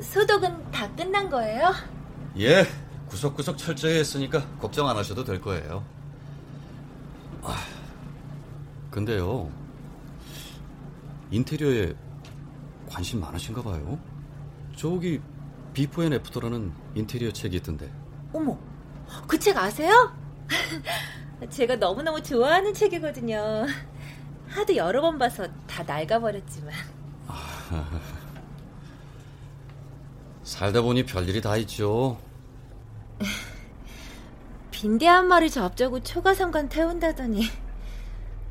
소독은 0.01 0.71
다 0.71 0.89
끝난 0.95 1.29
거예요? 1.31 1.73
예, 2.39 2.67
구석구석 3.09 3.57
철저히 3.59 3.99
했으니까 3.99 4.47
걱정 4.59 4.89
안 4.89 4.97
하셔도 4.97 5.25
될 5.25 5.41
거예요. 5.41 5.85
아, 7.43 7.57
근데요, 8.91 9.51
인테리어에 11.31 11.95
관심 12.89 13.21
많으신가 13.21 13.63
봐요. 13.63 13.99
저기 14.77 15.21
before 15.73 16.05
and 16.05 16.13
after라는 16.15 16.73
인테리어 16.95 17.33
책이 17.33 17.57
있던데. 17.57 17.91
어머, 18.33 18.59
그 19.27 19.39
책 19.39 19.57
아세요? 19.57 20.13
제가 21.51 21.77
너무너무 21.77 22.23
좋아하는 22.23 22.73
책이거든요. 22.73 23.67
하도 24.49 24.77
여러 24.77 25.01
번 25.01 25.19
봐서 25.19 25.47
다 25.67 25.83
낡아버렸지만. 25.83 26.73
살다 30.43 30.83
보니 30.83 31.05
별일이 31.05 31.41
다 31.41 31.57
있죠. 31.59 32.19
빈대 34.71 35.07
한 35.07 35.27
마리 35.27 35.51
잡자고 35.51 36.03
초가삼간 36.03 36.69
태운다더니 36.69 37.45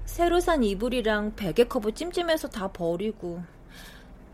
새로 0.06 0.40
산 0.40 0.64
이불이랑 0.64 1.36
베개 1.36 1.66
커버 1.68 1.92
찜찜해서 1.92 2.50
다 2.50 2.72
버리고 2.72 3.44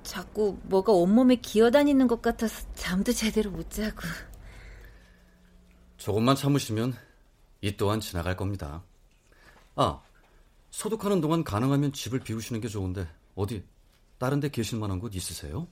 자꾸 0.04 0.58
뭐가 0.63 0.91
온몸에 0.93 1.36
기어다니는 1.36 2.08
것 2.08 2.21
같아서 2.21 2.65
잠도 2.74 3.12
제대로 3.12 3.52
못 3.52 3.69
자고 3.69 4.02
조금만 5.97 6.36
참으시면 6.36 6.95
이 7.62 7.78
또한 7.78 8.00
지나갈 8.00 8.36
겁니다. 8.36 8.84
아, 9.76 10.02
소독하는 10.71 11.21
동안 11.21 11.43
가능하면 11.43 11.93
집을 11.93 12.19
비우시는 12.19 12.62
게 12.62 12.67
좋은데 12.67 13.07
어디 13.36 13.63
다른 14.17 14.39
데 14.39 14.49
계실 14.49 14.79
만한 14.79 14.99
곳 14.99 15.15
있으세요? 15.15 15.67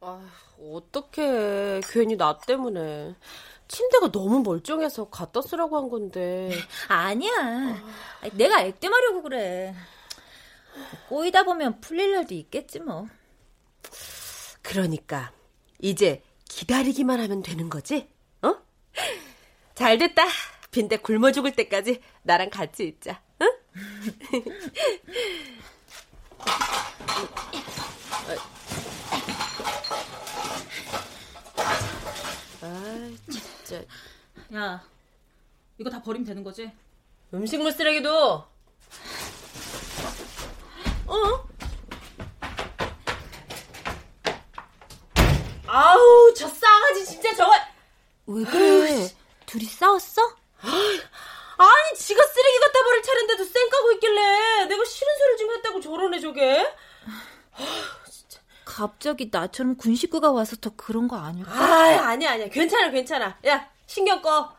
아, 0.00 0.20
어떡해. 0.58 1.80
괜히 1.88 2.16
나 2.16 2.36
때문에. 2.36 3.14
침대가 3.68 4.10
너무 4.10 4.42
멀쩡해서 4.42 5.08
갖다 5.08 5.40
쓰라고 5.40 5.76
한 5.76 5.88
건데. 5.88 6.50
아니야 6.88 7.80
내가 8.34 8.62
액땜하려고 8.62 9.22
그래 9.22 9.74
꼬이다 11.08 11.44
보면 11.44 11.80
풀릴 11.80 12.12
날도 12.12 12.34
있겠지 12.34 12.80
뭐 12.80 13.08
그러니까 14.62 15.32
이제 15.80 16.22
기다리기만 16.48 17.20
하면 17.20 17.42
되는 17.42 17.68
거지? 17.68 18.08
어? 18.42 18.56
잘 19.74 19.98
됐다. 19.98 20.24
빈대 20.70 20.96
굶어 20.96 21.32
죽을 21.32 21.52
때까지 21.52 22.00
나랑 22.22 22.50
같이 22.50 22.86
있자. 22.86 23.20
응? 23.42 23.52
아, 32.62 33.10
진짜. 33.30 33.84
야, 34.54 34.82
이거 35.78 35.90
다 35.90 36.00
버리면 36.02 36.26
되는 36.26 36.44
거지? 36.44 36.70
음식물 37.34 37.72
쓰레기도. 37.72 38.44
어? 41.06 41.48
아우, 45.74 46.34
저 46.36 46.46
싸가지 46.46 47.06
진짜 47.06 47.34
저거. 47.34 47.50
왜 48.26 48.44
그래 48.44 49.08
둘이 49.46 49.64
싸웠어? 49.64 50.20
아니, 50.60 51.98
지가 51.98 52.22
쓰레기 52.24 52.58
갖다 52.60 52.82
버릴 52.84 53.02
차례인데도 53.02 53.44
쌩 53.44 53.68
까고 53.70 53.92
있길래 53.92 54.64
내가 54.66 54.84
싫은 54.84 55.12
소리 55.18 55.36
좀 55.38 55.50
했다고 55.56 55.80
저러네, 55.80 56.20
저게. 56.20 56.74
갑자기 58.66 59.30
나처럼 59.32 59.76
군 59.76 59.94
식구가 59.94 60.30
와서 60.30 60.56
더 60.56 60.70
그런 60.76 61.08
거 61.08 61.16
아닐까? 61.16 61.50
아, 61.52 62.08
아니야, 62.10 62.32
아니야. 62.32 62.48
괜찮아, 62.48 62.90
괜찮아. 62.90 63.38
야, 63.46 63.70
신경 63.86 64.20
꺼. 64.20 64.54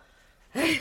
에휴, 0.56 0.80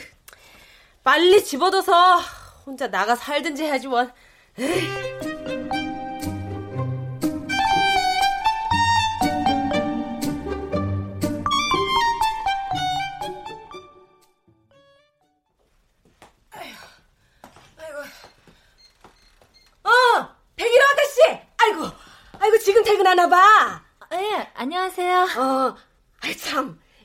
빨리 1.03 1.43
집어넣어서 1.43 2.19
혼자 2.65 2.87
나가 2.89 3.15
살든지 3.15 3.63
해야지, 3.63 3.85
원. 3.87 4.11
에휴. 4.57 5.22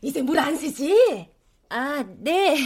이제 0.02 0.22
물안 0.22 0.56
새지? 0.56 1.28
아, 1.70 2.04
네. 2.18 2.56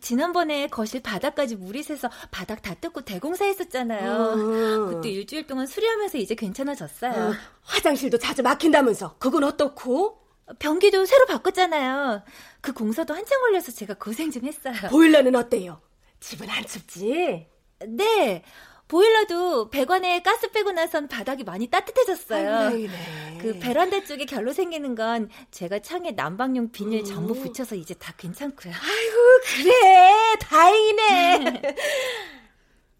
지난번에 0.00 0.66
거실 0.66 1.00
바닥까지 1.02 1.56
물이 1.56 1.82
새서 1.82 2.10
바닥 2.30 2.60
다 2.62 2.74
뜯고 2.74 3.02
대공사 3.02 3.44
했었잖아요. 3.46 4.32
음. 4.34 4.86
그때 4.90 5.08
일주일 5.08 5.46
동안 5.46 5.66
수리하면서 5.66 6.18
이제 6.18 6.34
괜찮아졌어요. 6.34 7.12
어, 7.12 7.32
화장실도 7.62 8.18
자주 8.18 8.42
막힌다면서. 8.42 9.16
그건 9.18 9.44
어떻고? 9.44 10.20
변기도 10.58 11.06
새로 11.06 11.24
바꿨잖아요. 11.26 12.22
그 12.60 12.74
공사도 12.74 13.14
한참 13.14 13.40
걸려서 13.40 13.72
제가 13.72 13.94
고생 13.94 14.30
좀 14.30 14.44
했어요. 14.44 14.74
보일러는 14.90 15.34
어때요? 15.36 15.80
집은 16.20 16.48
안 16.50 16.66
춥지? 16.66 17.46
네. 17.88 18.42
보일러도 18.88 19.70
배관에 19.70 20.22
가스 20.22 20.50
빼고 20.50 20.72
나선 20.72 21.08
바닥이 21.08 21.42
많이 21.44 21.68
따뜻해졌어요. 21.68 22.54
아이고. 22.68 22.92
그 23.40 23.58
베란다 23.58 24.04
쪽에 24.04 24.24
결로 24.26 24.52
생기는 24.52 24.94
건 24.94 25.30
제가 25.50 25.78
창에 25.80 26.10
난방용 26.12 26.70
비닐 26.70 27.00
음. 27.00 27.04
전부 27.04 27.34
붙여서 27.34 27.76
이제 27.76 27.94
다 27.94 28.12
괜찮고요. 28.16 28.72
아이고, 28.74 29.16
그래. 29.62 30.36
다행이네. 30.40 31.76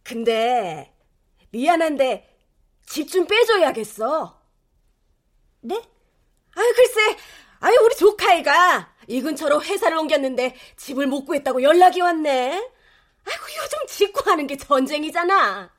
근데, 0.02 0.92
미안한데, 1.50 2.30
집 2.86 3.08
좀 3.10 3.26
빼줘야겠어. 3.26 4.40
네? 5.60 5.74
아유, 6.56 6.72
글쎄. 6.76 7.16
아유, 7.60 7.74
우리 7.84 7.94
조카애가 7.96 8.94
이 9.08 9.20
근처로 9.22 9.62
회사를 9.62 9.96
옮겼는데 9.96 10.54
집을 10.76 11.06
못 11.06 11.24
구했다고 11.24 11.62
연락이 11.62 12.00
왔네. 12.00 12.52
아이고, 13.26 13.44
요즘 13.62 13.78
집 13.88 14.12
구하는 14.12 14.46
게 14.46 14.56
전쟁이잖아. 14.58 15.72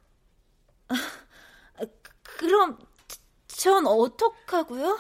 그럼 2.24 2.78
전 3.48 3.88
어떡하고요? 3.88 5.00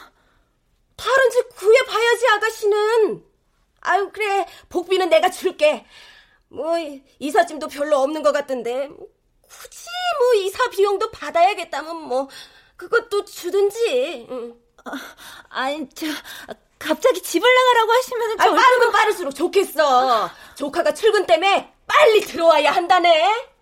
다른 0.96 1.30
집 1.30 1.50
구해봐야지, 1.56 2.28
아가씨는. 2.30 3.26
아유, 3.82 4.10
그래. 4.12 4.48
복비는 4.70 5.10
내가 5.10 5.30
줄게. 5.30 5.86
뭐, 6.48 6.76
이삿짐도 7.20 7.68
별로 7.68 8.00
없는 8.00 8.24
것 8.24 8.32
같던데. 8.32 8.90
굳이 9.42 9.86
뭐, 10.20 10.34
이사 10.36 10.70
비용도 10.70 11.12
받아야겠다면 11.12 11.96
뭐, 12.08 12.30
그것도 12.78 13.26
주든지. 13.26 14.28
응. 14.30 14.56
아 15.50 15.70
니, 15.70 15.88
저 15.96 16.06
갑자기 16.78 17.22
집을 17.22 17.50
나가라고 17.50 17.92
하시면 17.92 18.40
아, 18.40 18.44
저 18.44 18.54
빠르면 18.54 18.92
빠를수록 18.92 19.36
좋겠어. 19.36 20.30
조카가 20.56 20.94
출근 20.94 21.26
때문에 21.26 21.74
빨리 21.88 22.22
들어와야 22.22 22.72
한다네. 22.72 23.55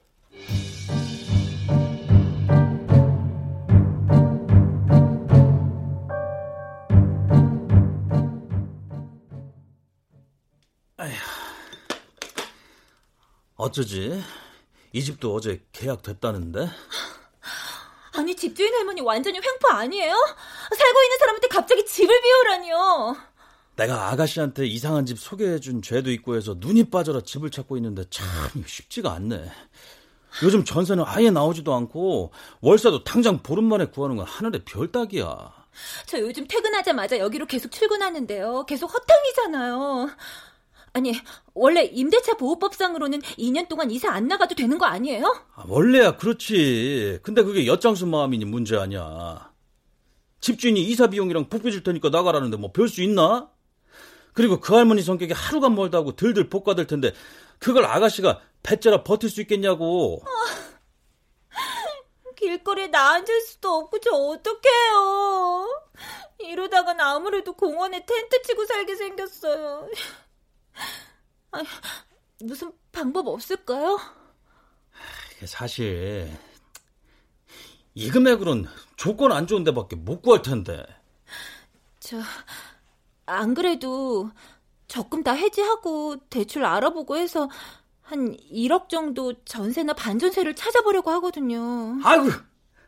어쩌지? 13.63 14.21
이 14.91 15.01
집도 15.01 15.33
어제 15.33 15.63
계약됐다는데? 15.71 16.67
아니 18.15 18.35
집주인 18.35 18.73
할머니 18.73 18.99
완전히 18.99 19.37
횡포 19.37 19.69
아니에요? 19.69 20.13
살고 20.13 21.01
있는 21.01 21.17
사람한테 21.17 21.47
갑자기 21.47 21.85
집을 21.85 22.21
비우라니요. 22.21 23.15
내가 23.77 24.09
아가씨한테 24.09 24.67
이상한 24.67 25.05
집 25.05 25.17
소개해준 25.17 25.81
죄도 25.81 26.11
있고 26.11 26.35
해서 26.35 26.55
눈이 26.57 26.89
빠져라 26.89 27.21
집을 27.21 27.49
찾고 27.49 27.77
있는데 27.77 28.03
참 28.09 28.27
쉽지가 28.67 29.13
않네. 29.13 29.49
요즘 30.43 30.65
전세는 30.65 31.05
아예 31.07 31.31
나오지도 31.31 31.73
않고 31.73 32.33
월세도 32.59 33.05
당장 33.05 33.41
보름 33.41 33.63
만에 33.65 33.85
구하는 33.85 34.17
건 34.17 34.25
하늘의 34.25 34.63
별 34.65 34.91
따기야. 34.91 35.53
저 36.05 36.19
요즘 36.19 36.45
퇴근하자마자 36.47 37.17
여기로 37.17 37.45
계속 37.45 37.71
출근하는데요. 37.71 38.65
계속 38.67 38.93
허탕이잖아요. 38.93 40.09
아니 40.93 41.11
원래 41.55 41.83
임대차 41.83 42.35
보호법상으로는 42.35 43.21
2년 43.21 43.67
동안 43.67 43.89
이사 43.89 44.11
안 44.11 44.27
나가도 44.27 44.53
되는 44.55 44.77
거 44.77 44.85
아니에요? 44.85 45.25
아, 45.55 45.63
원래야 45.67 46.15
그렇지. 46.17 47.19
근데 47.23 47.41
그게 47.43 47.65
엿장수 47.65 48.05
마음이니 48.05 48.45
문제 48.45 48.77
아니야. 48.77 49.51
집주인이 50.39 50.79
이사 50.83 51.07
비용이랑 51.07 51.49
복비 51.49 51.71
줄 51.71 51.83
테니까 51.83 52.09
나가라는데 52.09 52.57
뭐 52.57 52.71
별 52.71 52.87
수 52.89 53.01
있나? 53.01 53.49
그리고 54.33 54.59
그 54.59 54.73
할머니 54.75 55.01
성격이 55.01 55.33
하루가 55.33 55.69
멀다고 55.69 56.15
들들 56.15 56.49
볶아댈 56.49 56.85
텐데 56.87 57.13
그걸 57.59 57.85
아가씨가 57.85 58.41
배째라 58.61 59.03
버틸 59.03 59.29
수 59.29 59.41
있겠냐고. 59.41 60.21
길거리에 62.35 62.87
나 62.87 63.13
앉을 63.13 63.41
수도 63.41 63.69
없고 63.75 63.99
저 63.99 64.11
어떡해요. 64.11 65.81
이러다간 66.39 66.99
아무래도 66.99 67.53
공원에 67.53 68.05
텐트 68.05 68.41
치고 68.41 68.65
살게 68.65 68.95
생겼어요. 68.95 69.87
아니, 71.51 71.67
무슨 72.41 72.71
방법 72.91 73.27
없을까요? 73.27 73.99
사실 75.45 76.31
이 77.95 78.09
금액으론 78.09 78.67
조건 78.95 79.31
안 79.31 79.45
좋은 79.47 79.63
데밖에 79.63 79.95
못 79.95 80.21
구할 80.21 80.41
텐데. 80.41 80.85
저, 81.99 82.17
안 83.25 83.53
그래도 83.53 84.31
적금 84.87 85.23
다 85.23 85.33
해지하고 85.33 86.17
대출 86.29 86.65
알아보고 86.65 87.17
해서 87.17 87.49
한 88.01 88.35
1억 88.51 88.89
정도 88.89 89.33
전세나 89.45 89.93
반전세를 89.93 90.55
찾아보려고 90.55 91.11
하거든요. 91.11 91.99
아이고 92.03 92.29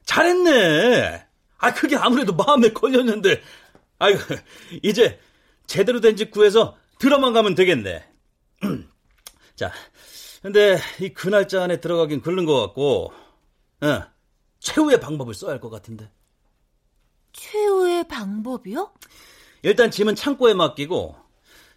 잘했네. 0.05 1.25
아 1.57 1.73
그게 1.73 1.95
아무래도 1.95 2.33
마음에 2.35 2.71
걸렸는데. 2.73 3.41
아이고 3.99 4.19
이제 4.83 5.19
제대로 5.67 5.99
된 6.01 6.15
집 6.15 6.31
구해서 6.31 6.77
들어만 6.99 7.33
가면 7.33 7.55
되겠네. 7.55 8.03
자, 9.55 9.71
근데 10.41 10.77
이 11.01 11.09
그 11.13 11.29
날짜 11.29 11.63
안에 11.63 11.79
들어가긴 11.81 12.21
글른 12.21 12.45
것 12.45 12.59
같고, 12.61 13.11
어, 13.81 14.03
최후의 14.59 14.99
방법을 14.99 15.33
써야 15.33 15.51
할 15.51 15.59
것 15.59 15.69
같은데. 15.69 16.09
최후의 17.33 18.07
방법이요? 18.07 18.93
일단 19.63 19.91
짐은 19.91 20.15
창고에 20.15 20.53
맡기고 20.53 21.15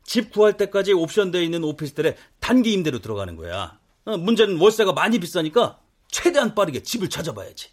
집 0.05 0.31
구할 0.33 0.57
때까지 0.57 0.93
옵션되어 0.93 1.41
있는 1.43 1.65
오피스텔에 1.65 2.17
단기 2.39 2.73
임대로 2.73 3.01
들어가는 3.01 3.35
거야. 3.37 3.79
어, 4.05 4.17
문제는 4.17 4.59
월세가 4.59 4.93
많이 4.93 5.19
비싸니까 5.19 5.81
최대한 6.09 6.55
빠르게 6.55 6.83
집을 6.83 7.09
찾아봐야지. 7.11 7.71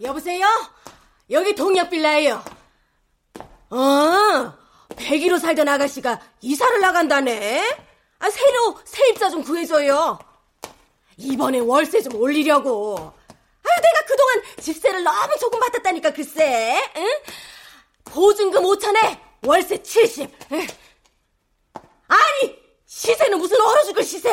여보세요? 0.00 0.46
여기 1.30 1.54
동역빌라예요. 1.54 2.44
어, 3.70 4.54
101호 4.90 5.40
살던 5.40 5.68
아가씨가 5.68 6.20
이사를 6.40 6.80
나간다네? 6.80 7.76
아, 8.18 8.30
새로 8.30 8.78
세입자 8.84 9.30
좀 9.30 9.42
구해줘요. 9.42 10.18
이번에 11.16 11.58
월세 11.60 12.00
좀 12.02 12.14
올리려고. 12.16 12.96
아유, 13.28 13.82
내가 13.82 14.06
그동안 14.06 14.42
집세를 14.60 15.02
너무 15.02 15.36
조금 15.38 15.58
받았다니까, 15.60 16.12
글쎄. 16.12 16.80
응? 16.96 17.06
보증금 18.04 18.62
5천에 18.62 19.18
월세 19.42 19.82
70. 19.82 20.30
응? 20.52 20.66
아니, 22.08 22.58
시세는 22.86 23.38
무슨 23.38 23.60
얼어 23.60 23.82
죽을 23.84 24.04
시세? 24.04 24.30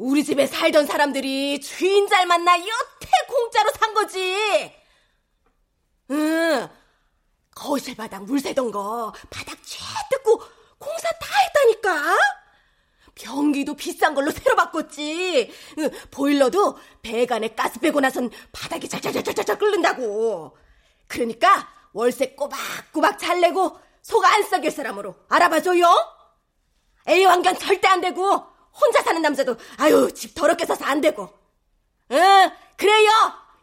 우리 0.00 0.24
집에 0.24 0.46
살던 0.46 0.86
사람들이 0.86 1.60
주인 1.60 2.08
잘 2.08 2.24
만나 2.24 2.58
여태 2.58 3.08
공짜로 3.28 3.70
산 3.78 3.92
거지. 3.92 4.74
응. 6.10 6.68
거실 7.54 7.94
바닥 7.96 8.24
물 8.24 8.40
새던 8.40 8.70
거 8.70 9.12
바닥 9.28 9.58
쫙 9.62 10.08
뜯고 10.10 10.42
공사 10.78 11.10
다 11.20 11.26
했다니까. 11.44 12.16
변기도 13.14 13.76
비싼 13.76 14.14
걸로 14.14 14.30
새로 14.30 14.56
바꿨지. 14.56 15.52
응, 15.78 15.90
보일러도 16.10 16.78
배관에 17.02 17.48
가스 17.54 17.78
빼고 17.78 18.00
나선 18.00 18.30
바닥이 18.52 18.88
잘잘잘잘잘 18.88 19.58
끓는다고. 19.58 20.56
그러니까 21.08 21.68
월세 21.92 22.30
꼬박꼬박 22.30 23.18
잘 23.18 23.42
내고 23.42 23.78
속 24.00 24.24
안 24.24 24.42
썩일 24.44 24.70
사람으로 24.70 25.14
알아봐줘요. 25.28 25.84
A 27.06 27.22
왕견 27.26 27.58
절대 27.58 27.86
안 27.86 28.00
되고 28.00 28.49
혼자 28.72 29.02
사는 29.02 29.20
남자도 29.20 29.56
아유 29.78 30.10
집 30.14 30.34
더럽게 30.34 30.66
써서 30.66 30.84
안 30.84 31.00
되고. 31.00 31.28
응 32.12 32.50
그래요. 32.76 33.08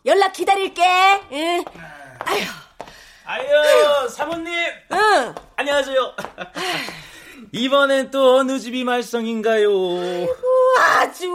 연락 0.05 0.33
기다릴게. 0.33 0.81
응. 1.31 1.65
아휴. 2.19 2.41
아유, 3.25 4.07
사모님. 4.09 4.53
응. 4.93 5.35
안녕하세요. 5.57 6.15
이번엔 7.51 8.09
또 8.11 8.37
어느 8.37 8.57
집이 8.57 8.83
말썽인가요? 8.85 9.69
아주 10.79 11.27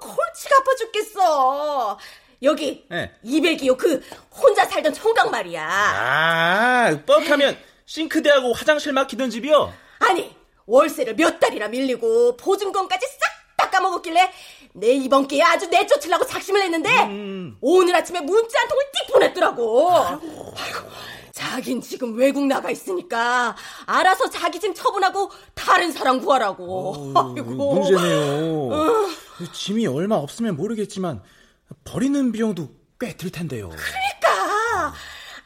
골치가 0.00 0.56
아파 0.58 0.74
죽겠어. 0.78 1.98
여기 2.42 2.86
네. 2.88 3.12
202호 3.24 3.76
그 3.76 4.02
혼자 4.30 4.64
살던 4.64 4.94
총각 4.94 5.30
말이야. 5.30 5.62
아, 5.68 6.98
뻑하면 7.04 7.58
싱크대하고 7.84 8.54
화장실 8.54 8.92
막히던 8.94 9.28
집이요? 9.30 9.72
아니 9.98 10.34
월세를 10.74 11.16
몇 11.16 11.40
달이나 11.40 11.68
밀리고 11.68 12.36
보증금까지 12.36 13.06
싹 13.06 13.40
다 13.60 13.68
까먹었길래 13.68 14.32
내 14.72 14.92
이번 14.92 15.28
기회에 15.28 15.42
아주 15.42 15.66
내쫓으려고 15.68 16.24
작심을 16.24 16.62
했는데 16.62 16.88
음. 17.08 17.58
오늘 17.60 17.94
아침에 17.94 18.20
문자 18.20 18.58
한 18.58 18.68
통을 18.68 18.82
띡 18.94 19.12
보냈더라고. 19.12 19.90
아이고. 19.98 20.90
자긴 21.32 21.82
지금 21.82 22.16
외국 22.16 22.46
나가 22.46 22.70
있으니까 22.70 23.54
알아서 23.84 24.30
자기 24.30 24.58
짐 24.60 24.72
처분하고 24.72 25.30
다른 25.54 25.92
사람 25.92 26.22
구하라고. 26.22 27.12
아이고. 27.14 27.74
문제네요. 27.74 28.70
짐이 29.52 29.86
얼마 29.88 30.14
없으면 30.16 30.56
모르겠지만 30.56 31.22
버리는 31.84 32.32
비용도 32.32 32.70
꽤 32.98 33.14
들 33.18 33.30
텐데요. 33.30 33.68
그러니까 33.68 34.94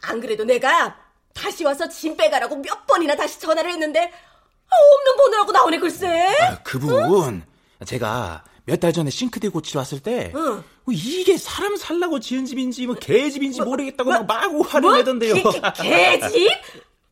안 0.02 0.20
그래도 0.20 0.44
내가 0.44 0.96
다시 1.32 1.64
와서 1.64 1.88
짐 1.88 2.16
빼가라고 2.16 2.56
몇 2.56 2.86
번이나 2.86 3.16
다시 3.16 3.40
전화를 3.40 3.72
했는데 3.72 4.12
아, 4.12 4.33
없는 4.74 5.16
번호라고 5.16 5.52
나오네 5.52 5.78
글쎄. 5.78 6.36
아, 6.42 6.58
그분 6.62 7.42
제가 7.84 8.44
몇 8.66 8.80
달 8.80 8.92
전에 8.92 9.10
싱크대 9.10 9.48
고치러 9.50 9.80
왔을 9.80 10.00
때 10.00 10.32
응. 10.34 10.64
뭐 10.84 10.94
이게 10.94 11.36
사람 11.36 11.76
살라고 11.76 12.18
지은 12.20 12.46
집인지 12.46 12.86
뭐 12.86 12.94
개집인지 12.96 13.60
모르겠다고 13.62 14.10
막 14.10 14.26
마구 14.26 14.60
화를 14.62 14.80
뭐? 14.88 14.96
내던데요. 14.96 15.34
개, 15.34 15.42
개, 15.76 16.18
개집? 16.18 16.50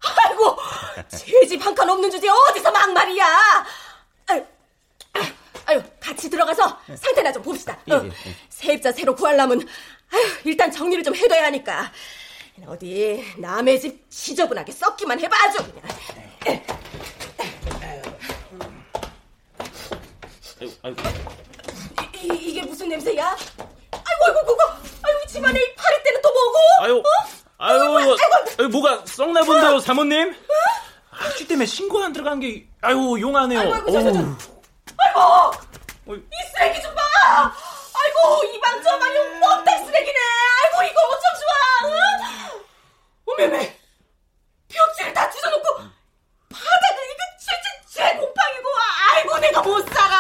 아이고, 0.01 0.57
제 1.11 1.47
집 1.47 1.61
한 1.65 1.75
칸 1.75 1.89
없는 1.89 2.11
주제에 2.11 2.29
어디서 2.29 2.71
막말이야? 2.73 3.27
아유, 4.29 4.45
아유, 5.67 5.83
같이 6.01 6.29
들어가서 6.29 6.77
상태나 6.97 7.31
좀 7.33 7.43
봅시다. 7.43 7.79
예, 7.89 7.93
어, 7.93 8.03
예, 8.05 8.09
예. 8.09 8.35
세입자 8.49 8.91
새로 8.93 9.15
구하려면 9.15 9.61
아유, 10.13 10.23
일단 10.45 10.73
정리를 10.73 11.05
좀 11.05 11.15
해둬야 11.15 11.45
하니까. 11.45 11.93
어디 12.67 13.25
남의 13.39 13.81
집 13.81 14.11
지저분하게 14.11 14.73
썩기만 14.73 15.21
해봐 15.21 15.37
아주 15.45 15.59
그냥. 15.59 16.63
아이고, 20.83 21.01
아이고. 21.05 21.33
이, 22.17 22.27
이 22.51 22.55
게 22.55 22.63
무슨 22.63 22.89
냄새야? 22.89 23.37
아이고, 23.93 24.25
아이고, 24.27 24.45
그거, 24.47 24.65
아이고 25.03 25.27
집안에 25.29 25.59
이 25.61 25.75
파리떼는 25.75 26.23
또 26.23 26.33
뭐고? 26.33 26.59
아유, 26.81 26.99
어? 26.99 27.03
아유, 27.59 28.17
아유, 28.59 28.69
뭐가 28.69 29.03
썩나 29.07 29.43
본데요, 29.43 29.79
사모님? 29.81 30.35
악취 31.11 31.47
때문에 31.47 31.67
신고 31.67 32.03
안 32.03 32.13
들어간 32.13 32.41
게, 32.41 32.67
아유, 32.81 32.97
용하네요. 33.21 33.61
아이고, 33.61 33.75
아이고, 33.75 33.93
저, 33.93 34.03
저, 34.03 34.13
저. 34.13 34.19
아이고, 34.99 36.15
이 36.17 36.37
쓰레기 36.57 36.83
좀 36.83 36.93
봐. 36.95 37.03
아이고, 37.95 38.45
이 38.47 38.61
방 38.61 38.83
저 38.83 38.99
방이 38.99 39.15
뻔딱 39.41 39.79
쓰레기네. 39.87 40.19
아이고, 40.65 40.83
이거 40.91 41.01
어쩜 41.09 41.23
좋아. 41.41 41.53
응? 41.85 42.65
어메메, 43.27 43.79
벽지를 44.69 45.13
다 45.15 45.31
찢어놓고 45.31 45.69
바닥을 46.51 47.05
이거 47.11 47.23
칠칠칠 47.39 48.19
곰팡이고. 48.19 48.69
아이고, 49.15 49.39
내가 49.39 49.63
못 49.63 49.89
살아. 49.95 50.17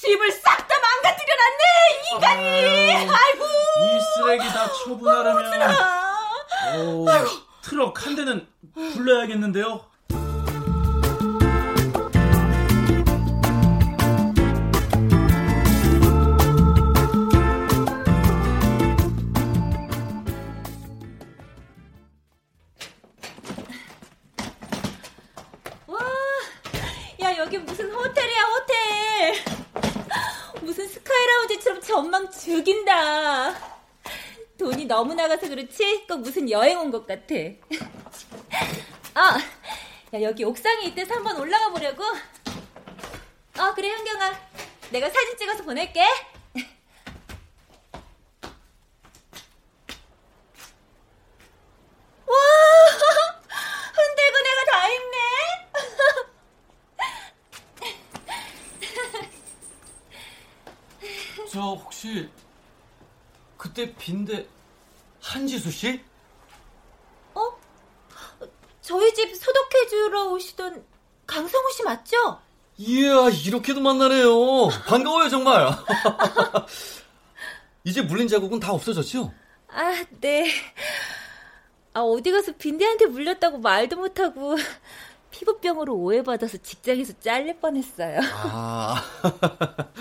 집을 0.00 0.32
싹 0.32 0.66
다 0.66 0.74
망가뜨려놨네, 0.80 1.64
인간이. 2.14 2.94
아 3.10 3.28
이고. 3.34 3.44
이 3.44 4.00
쓰레기 4.00 4.48
다 4.48 4.66
처분하려면, 4.72 5.62
아. 5.62 6.76
오, 6.78 7.06
트럭 7.60 8.06
한 8.06 8.16
대는 8.16 8.48
불러야겠는데요. 8.94 9.84
전망 31.90 32.30
죽인다. 32.30 33.52
돈이 34.56 34.84
너무 34.84 35.12
나가서 35.14 35.48
그렇지 35.48 36.04
꼭 36.06 36.20
무슨 36.20 36.48
여행 36.48 36.78
온 36.78 36.92
것 36.92 37.04
같아. 37.04 37.34
아, 39.14 39.38
야 40.14 40.22
여기 40.22 40.44
옥상에 40.44 40.84
있대서 40.86 41.14
한번 41.16 41.36
올라가 41.40 41.68
보려고. 41.70 42.04
아 43.56 43.74
그래 43.74 43.90
현경아, 43.90 44.38
내가 44.90 45.10
사진 45.10 45.36
찍어서 45.36 45.64
보낼게. 45.64 46.00
와, 52.26 52.36
흔들고 53.94 54.38
내가 54.42 54.64
다 54.70 54.80
했네. 54.86 55.16
저 61.52 61.74
혹시 62.00 62.30
그때 63.58 63.94
빈대 63.94 64.46
한지수 65.20 65.70
씨? 65.70 66.00
어? 67.34 67.40
저희 68.80 69.12
집 69.12 69.34
소독해 69.36 69.86
주러 69.90 70.28
오시던 70.30 70.82
강성우 71.26 71.70
씨 71.72 71.82
맞죠? 71.82 72.40
이야 72.78 73.28
이렇게도 73.28 73.82
만나네요. 73.82 74.68
반가워요 74.86 75.28
정말. 75.28 75.68
이제 77.84 78.00
물린 78.00 78.28
자국은 78.28 78.60
다 78.60 78.72
없어졌죠? 78.72 79.34
아, 79.68 80.04
네. 80.22 80.50
아, 81.92 82.00
어디 82.00 82.32
가서 82.32 82.52
빈대한테 82.52 83.06
물렸다고 83.06 83.58
말도 83.58 83.96
못하고 83.96 84.56
피부병으로 85.30 85.94
오해받아서 85.94 86.56
직장에서 86.58 87.12
잘릴 87.20 87.60
뻔했어요. 87.60 88.20
아. 88.22 89.04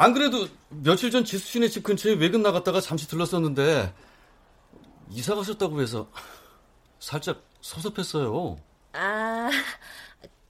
안 0.00 0.14
그래도 0.14 0.48
며칠 0.70 1.10
전 1.10 1.26
지수 1.26 1.46
씨네 1.46 1.68
집 1.68 1.82
근처에 1.82 2.14
외근 2.14 2.40
나갔다가 2.42 2.80
잠시 2.80 3.06
들렀었는데 3.06 3.92
이사 5.10 5.34
가셨다고 5.34 5.82
해서 5.82 6.08
살짝 6.98 7.42
섭섭했어요. 7.60 8.56
아, 8.94 9.50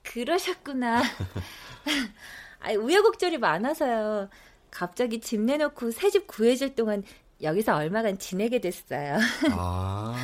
그러셨구나. 0.05 1.03
아, 2.61 2.73
우여곡절이 2.75 3.39
많아서요. 3.39 4.29
갑자기 4.71 5.19
집 5.21 5.41
내놓고 5.41 5.91
새 5.91 6.11
집 6.11 6.29
구해줄 6.29 6.77
동안 6.77 7.03
여기서 7.43 7.75
얼마간 7.75 8.21
지내게 8.21 8.61
됐어요. 8.61 9.19
아. 9.51 10.15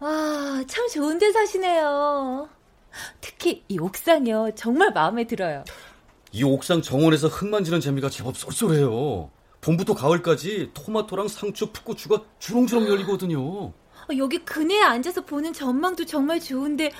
와, 0.00 0.64
참 0.66 0.88
좋은 0.88 1.18
데 1.18 1.30
사시네요. 1.32 2.48
특히 3.20 3.62
이 3.68 3.78
옥상이요. 3.78 4.52
정말 4.54 4.92
마음에 4.92 5.26
들어요. 5.26 5.64
이 6.32 6.42
옥상 6.44 6.82
정원에서 6.82 7.28
흙 7.28 7.48
만지는 7.48 7.80
재미가 7.80 8.10
제법 8.10 8.36
쏠쏠해요. 8.36 9.30
봄부터 9.60 9.94
가을까지 9.94 10.70
토마토랑 10.74 11.28
상추, 11.28 11.72
풋고추가 11.72 12.22
주렁주렁 12.38 12.88
열리거든요. 12.88 13.40
어, 13.40 13.74
여기 14.16 14.38
그네에 14.44 14.82
앉아서 14.82 15.22
보는 15.22 15.52
전망도 15.52 16.04
정말 16.06 16.40
좋은데 16.40 16.92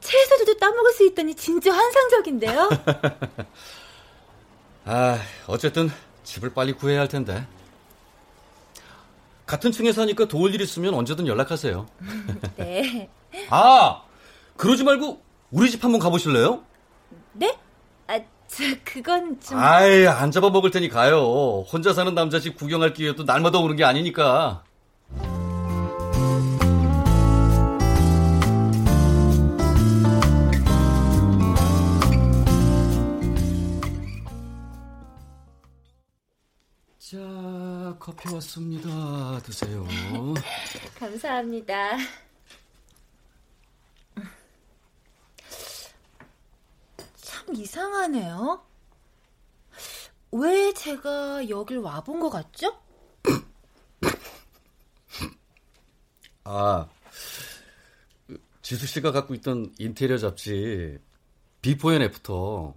채소들도 0.00 0.58
따먹을 0.58 0.92
수 0.92 1.04
있다니 1.06 1.34
진짜 1.34 1.72
환상적인데요? 1.72 2.70
아, 4.86 5.18
어쨌든 5.46 5.90
집을 6.24 6.54
빨리 6.54 6.72
구해야 6.72 7.00
할 7.00 7.08
텐데. 7.08 7.46
같은 9.46 9.70
층에 9.70 9.92
사니까 9.92 10.26
도울 10.26 10.54
일 10.54 10.60
있으면 10.60 10.94
언제든 10.94 11.26
연락하세요. 11.26 11.86
네. 12.56 13.08
아, 13.50 14.02
그러지 14.56 14.84
말고 14.84 15.22
우리 15.50 15.70
집 15.70 15.84
한번 15.84 16.00
가보실래요? 16.00 16.64
네? 17.32 17.56
아, 18.08 18.18
저 18.48 18.64
그건 18.84 19.38
좀 19.40 19.58
아이, 19.58 20.06
안 20.06 20.30
잡아먹을 20.30 20.70
테니 20.70 20.88
가요. 20.88 21.64
혼자 21.70 21.92
사는 21.92 22.14
남자 22.14 22.40
집 22.40 22.56
구경할 22.56 22.92
기회도 22.94 23.24
날마다 23.24 23.58
오는 23.58 23.76
게 23.76 23.84
아니니까. 23.84 24.62
자, 36.98 37.96
커피 38.00 38.32
왔습니다. 38.34 39.40
드세요. 39.44 39.86
감사합니다. 40.98 41.96
참 47.46 47.54
이상하네요. 47.54 48.60
왜 50.32 50.74
제가 50.74 51.48
여길 51.48 51.78
와본 51.78 52.18
것 52.18 52.30
같죠? 52.30 52.76
아, 56.44 56.88
지수 58.62 58.86
씨가 58.86 59.12
갖고 59.12 59.34
있던 59.34 59.72
인테리어 59.78 60.18
잡지 60.18 60.98
before 61.62 61.92
and 61.92 62.02
after. 62.02 62.74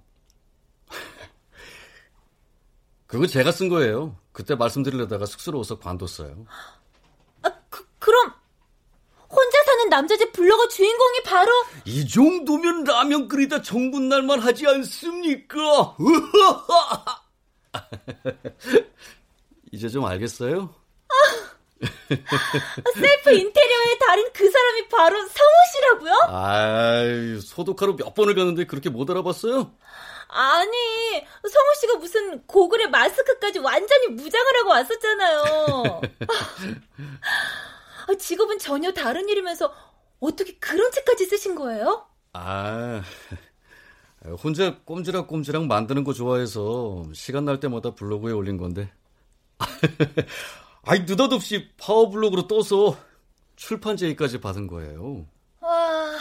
그거 3.07 3.25
제가 3.25 3.51
쓴 3.51 3.69
거예요. 3.69 4.15
그때 4.31 4.53
말씀드리려다가 4.55 5.25
쑥스러워서 5.25 5.79
관뒀어요. 5.79 6.45
아, 7.41 7.51
그, 7.69 7.87
그럼 7.97 8.33
사는 9.89 9.97
남자집 9.97 10.31
블로거 10.31 10.67
주인공이 10.69 11.23
바로 11.25 11.51
이 11.85 12.07
정도면 12.07 12.83
라면 12.83 13.27
끓이다 13.27 13.61
정분 13.63 14.07
날만 14.07 14.39
하지 14.39 14.67
않습니까? 14.67 15.97
이제 19.71 19.89
좀 19.89 20.05
알겠어요? 20.05 20.73
셀프 22.93 23.31
인테리어의 23.31 23.99
달인 23.99 24.29
그 24.33 24.49
사람이 24.49 24.87
바로 24.89 25.17
성우 25.17 25.51
씨라고요? 25.73 26.13
아이, 26.29 27.39
소독하러 27.41 27.95
몇 27.95 28.13
번을 28.13 28.35
갔는데 28.35 28.65
그렇게 28.65 28.89
못 28.89 29.09
알아봤어요? 29.09 29.71
아니, 30.27 30.71
성우 31.41 31.75
씨가 31.81 31.95
무슨 31.95 32.45
고글에 32.45 32.87
마스크까지 32.87 33.59
완전히 33.59 34.07
무장을 34.09 34.45
하고 34.57 34.69
왔었잖아요. 34.69 36.01
아, 38.09 38.15
직업은 38.15 38.57
전혀 38.57 38.91
다른 38.91 39.29
일이면서 39.29 39.71
어떻게 40.19 40.57
그런 40.57 40.91
책까지 40.91 41.25
쓰신 41.25 41.53
거예요? 41.55 42.07
아, 42.33 43.03
혼자 44.43 44.79
꼼지락꼼지락 44.83 45.67
만드는 45.67 46.03
거 46.03 46.13
좋아해서 46.13 47.05
시간 47.13 47.45
날 47.45 47.59
때마다 47.59 47.93
블로그에 47.93 48.33
올린 48.33 48.57
건데. 48.57 48.91
아이, 50.83 51.01
느닷없이 51.01 51.69
파워블로그로 51.77 52.47
떠서 52.47 52.97
출판 53.55 53.95
제의까지 53.95 54.41
받은 54.41 54.65
거예요. 54.67 55.27
와, 55.61 56.17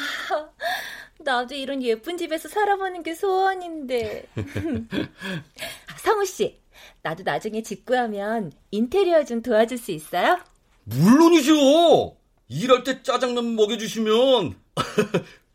나도 1.20 1.54
이런 1.54 1.82
예쁜 1.82 2.18
집에서 2.18 2.48
살아보는 2.48 3.02
게 3.02 3.14
소원인데. 3.14 4.28
성우 6.04 6.26
씨, 6.26 6.60
나도 7.02 7.22
나중에 7.22 7.62
집 7.62 7.86
구하면 7.86 8.52
인테리어 8.72 9.24
좀 9.24 9.40
도와줄 9.40 9.78
수 9.78 9.90
있어요? 9.92 10.38
물론이죠. 10.88 12.16
일할 12.48 12.82
때 12.82 13.02
짜장면 13.02 13.56
먹여주시면 13.56 14.58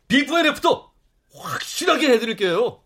before 0.06 0.38
and 0.38 0.46
after 0.46 0.92
확실하게 1.34 2.10
해드릴게요. 2.10 2.83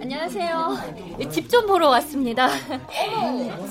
안녕하세요. 0.00 1.28
집 1.30 1.48
좀 1.48 1.66
보러 1.66 1.88
왔습니다. 1.88 2.48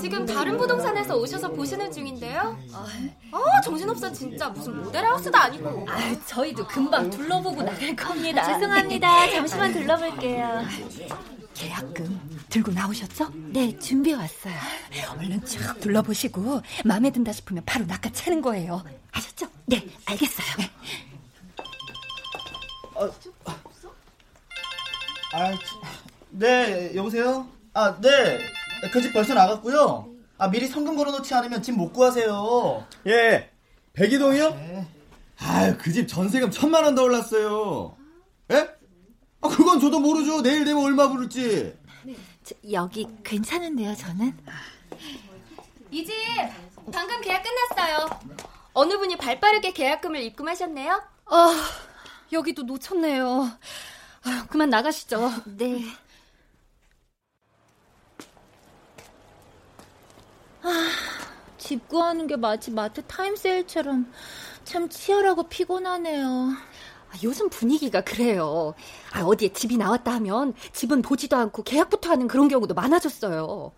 지금 0.01 0.25
다른 0.25 0.57
부동산에서 0.57 1.15
오셔서 1.15 1.49
보시는 1.49 1.89
중인데요. 1.91 2.57
아, 2.73 3.61
정신없어 3.63 4.11
진짜 4.11 4.49
무슨 4.49 4.83
모델하우스도 4.83 5.37
아니고. 5.37 5.85
아, 5.89 5.97
저희도 6.25 6.67
금방 6.67 7.09
둘러보고 7.09 7.63
나갈 7.63 7.95
겁니다. 7.95 8.43
죄송합니다. 8.43 9.29
잠시만 9.31 9.71
둘러볼게요. 9.73 10.65
계약금 11.53 12.45
들고 12.49 12.71
나오셨죠? 12.71 13.29
네, 13.51 13.77
준비해 13.79 14.15
왔어요. 14.17 14.53
얼른 15.17 15.45
쭉 15.45 15.79
둘러보시고 15.79 16.61
마음에 16.83 17.09
든다 17.09 17.31
싶으면 17.31 17.63
바로 17.65 17.85
낚아채는 17.85 18.41
거예요. 18.41 18.83
아셨죠? 19.13 19.47
네, 19.65 19.87
알겠어요. 20.05 20.47
네. 20.57 20.69
어, 22.95 23.09
아, 25.33 25.51
네, 26.29 26.91
여보세요? 26.95 27.47
아, 27.73 27.99
네. 27.99 28.39
그 28.91 29.01
집 29.01 29.13
벌써 29.13 29.33
나갔고요. 29.33 30.09
아, 30.37 30.49
미리 30.49 30.67
성금 30.67 30.95
걸어놓지 30.95 31.33
않으면 31.33 31.61
집 31.61 31.71
못 31.73 31.91
구하세요. 31.93 32.85
예. 33.07 33.49
백이동이요? 33.93 34.49
네. 34.51 34.87
아유, 35.39 35.77
그 35.77 35.91
집 35.91 36.07
전세금 36.07 36.51
천만 36.51 36.83
원 36.83 36.95
더 36.95 37.03
올랐어요. 37.03 37.95
예? 38.51 38.69
아, 39.41 39.47
그건 39.49 39.79
저도 39.79 39.99
모르죠. 39.99 40.41
내일 40.41 40.63
되면 40.65 40.83
얼마 40.83 41.07
부를지. 41.09 41.75
네. 42.03 42.15
저, 42.43 42.55
여기 42.71 43.07
괜찮은데요, 43.23 43.95
저는? 43.95 44.37
이 45.91 46.03
집 46.05 46.13
방금 46.91 47.19
계약 47.21 47.43
끝났어요. 47.43 48.09
어느 48.73 48.97
분이 48.97 49.17
발빠르게 49.17 49.73
계약금을 49.73 50.21
입금하셨네요? 50.21 51.01
아, 51.25 51.69
여기도 52.31 52.63
놓쳤네요. 52.63 53.49
아유, 54.23 54.43
그만 54.49 54.69
나가시죠. 54.69 55.31
네. 55.57 55.81
아, 60.61 60.89
집 61.57 61.87
구하는 61.87 62.27
게 62.27 62.35
마치 62.35 62.71
마트 62.71 63.01
타임세일처럼 63.03 64.11
참 64.63 64.89
치열하고 64.89 65.43
피곤하네요. 65.43 66.27
아, 67.09 67.13
요즘 67.23 67.49
분위기가 67.49 68.01
그래요. 68.01 68.73
아, 69.11 69.21
어디에 69.23 69.53
집이 69.53 69.77
나왔다 69.77 70.13
하면 70.15 70.53
집은 70.73 71.01
보지도 71.01 71.37
않고 71.37 71.63
계약부터 71.63 72.09
하는 72.11 72.27
그런 72.27 72.47
경우도 72.47 72.73
많아졌어요. 72.73 73.71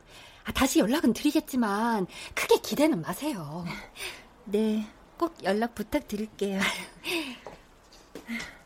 아, 0.45 0.51
다시 0.51 0.79
연락은 0.79 1.13
드리겠지만 1.13 2.07
크게 2.33 2.57
기대는 2.57 3.01
마세요. 3.01 3.65
네, 4.45 4.87
꼭 5.17 5.35
연락 5.43 5.75
부탁드릴게요. 5.75 6.59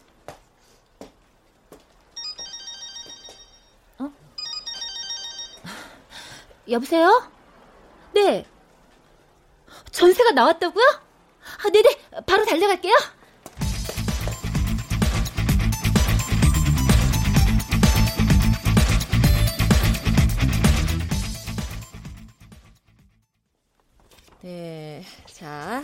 여보세요? 6.70 7.32
네. 8.14 8.46
전세가 9.92 10.32
나왔다고요? 10.32 10.86
아, 11.66 11.70
네네. 11.70 12.24
바로 12.26 12.46
달려갈게요. 12.46 12.94
네. 24.42 25.04
자. 25.26 25.84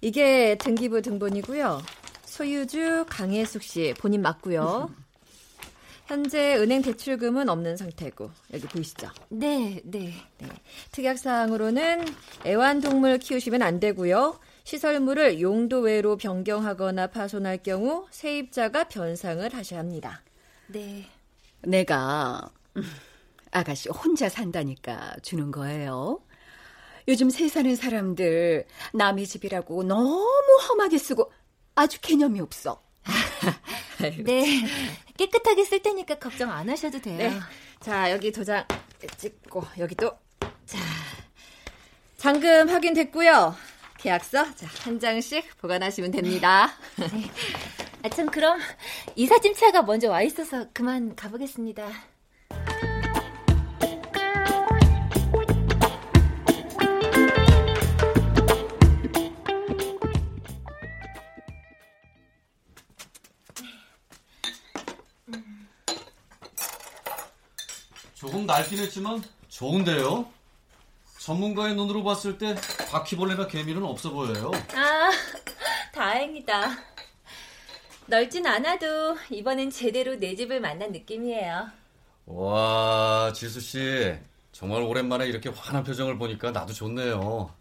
이게 0.00 0.56
등기부 0.58 1.02
등본이고요. 1.02 1.82
소유주 2.24 3.06
강혜숙 3.08 3.62
씨 3.62 3.94
본인 3.98 4.22
맞고요. 4.22 4.90
현재 6.08 6.56
은행 6.56 6.80
대출금은 6.80 7.50
없는 7.50 7.76
상태고 7.76 8.30
여기 8.54 8.66
보이시죠? 8.66 9.10
네, 9.28 9.82
네. 9.84 10.14
네. 10.38 10.48
특약 10.90 11.18
사항으로는 11.18 12.06
애완동물 12.46 13.18
키우시면 13.18 13.60
안 13.60 13.78
되고요. 13.78 14.40
시설물을 14.64 15.42
용도 15.42 15.80
외로 15.80 16.16
변경하거나 16.16 17.08
파손할 17.08 17.62
경우 17.62 18.06
세입자가 18.10 18.84
변상을 18.84 19.52
하셔야 19.52 19.80
합니다. 19.80 20.22
네. 20.68 21.04
내가 21.60 22.50
아가씨 23.50 23.90
혼자 23.90 24.30
산다니까 24.30 25.16
주는 25.20 25.50
거예요. 25.50 26.20
요즘 27.06 27.28
세 27.28 27.48
사는 27.48 27.76
사람들 27.76 28.64
남의 28.94 29.26
집이라고 29.26 29.82
너무 29.82 30.26
험하게 30.70 30.96
쓰고 30.96 31.30
아주 31.74 32.00
개념이 32.00 32.40
없어. 32.40 32.87
네, 34.24 34.44
깨끗하게 35.16 35.64
쓸 35.64 35.82
테니까 35.82 36.16
걱정 36.16 36.50
안 36.50 36.68
하셔도 36.68 37.00
돼요. 37.00 37.18
네. 37.18 37.32
자, 37.80 38.10
여기 38.10 38.32
도장 38.32 38.66
찍고 39.16 39.64
여기 39.78 39.94
또 39.94 40.16
자, 40.66 40.78
잔금 42.16 42.68
확인됐고요. 42.68 43.54
계약서 43.98 44.54
자, 44.54 44.66
한 44.84 45.00
장씩 45.00 45.58
보관하시면 45.58 46.10
됩니다. 46.12 46.70
네. 46.96 47.30
아, 48.02 48.08
참 48.10 48.26
그럼 48.26 48.60
이사짐차가 49.16 49.82
먼저 49.82 50.08
와 50.10 50.22
있어서 50.22 50.66
그만 50.72 51.16
가보겠습니다. 51.16 51.90
낡긴 68.48 68.78
했지만 68.78 69.22
좋은데요? 69.50 70.26
전문가의 71.18 71.74
눈으로 71.74 72.02
봤을 72.02 72.38
때 72.38 72.54
바퀴벌레나 72.90 73.46
개미는 73.46 73.84
없어 73.84 74.10
보여요. 74.10 74.50
아, 74.74 75.10
다행이다. 75.92 76.70
넓진 78.06 78.46
않아도 78.46 79.18
이번엔 79.28 79.68
제대로 79.70 80.16
내 80.16 80.34
집을 80.34 80.60
만난 80.60 80.92
느낌이에요. 80.92 81.68
와, 82.24 83.30
지수 83.34 83.60
씨. 83.60 84.14
정말 84.52 84.80
오랜만에 84.82 85.26
이렇게 85.26 85.50
환한 85.50 85.84
표정을 85.84 86.16
보니까 86.16 86.50
나도 86.50 86.72
좋네요. 86.72 87.54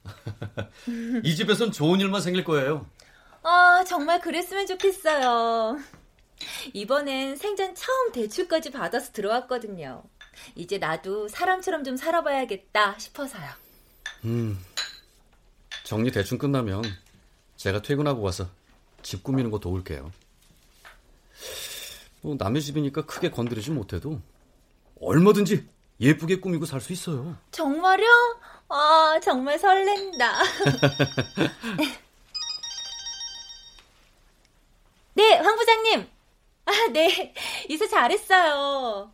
이 1.22 1.36
집에선 1.36 1.74
좋은 1.74 2.00
일만 2.00 2.22
생길 2.22 2.46
거예요. 2.46 2.86
아, 3.44 3.84
정말 3.86 4.22
그랬으면 4.22 4.66
좋겠어요. 4.66 5.80
이번엔 6.72 7.36
생전 7.36 7.76
처음 7.76 8.14
대출까지 8.14 8.72
받아서 8.72 9.12
들어왔거든요. 9.12 10.04
이제 10.56 10.78
나도 10.78 11.28
사람처럼 11.28 11.84
좀 11.84 11.98
살아봐야겠다 11.98 12.98
싶어서요. 13.00 13.50
음, 14.26 14.60
정리 15.84 16.12
대충 16.12 16.38
끝나면 16.38 16.84
제가 17.56 17.82
퇴근하고 17.82 18.22
와서 18.22 18.48
집 19.02 19.24
꾸미는 19.24 19.52
거 19.52 19.60
도울게요. 19.60 20.12
뭐 22.22 22.36
남의 22.38 22.62
집이니까 22.62 23.06
크게 23.06 23.32
건드리지 23.32 23.72
못해도 23.72 24.22
얼마든지 25.02 25.68
예쁘게 26.00 26.40
꾸미고 26.40 26.66
살 26.66 26.80
수 26.82 26.94
있어요. 26.94 27.36
정말요? 27.52 28.06
아, 28.70 29.20
정말 29.24 29.58
설렌다. 29.58 30.44
네, 35.14 35.38
황 35.38 35.56
부장님. 35.56 36.08
아, 36.66 36.72
네. 36.92 37.34
이사 37.70 37.88
잘했어요. 37.88 39.12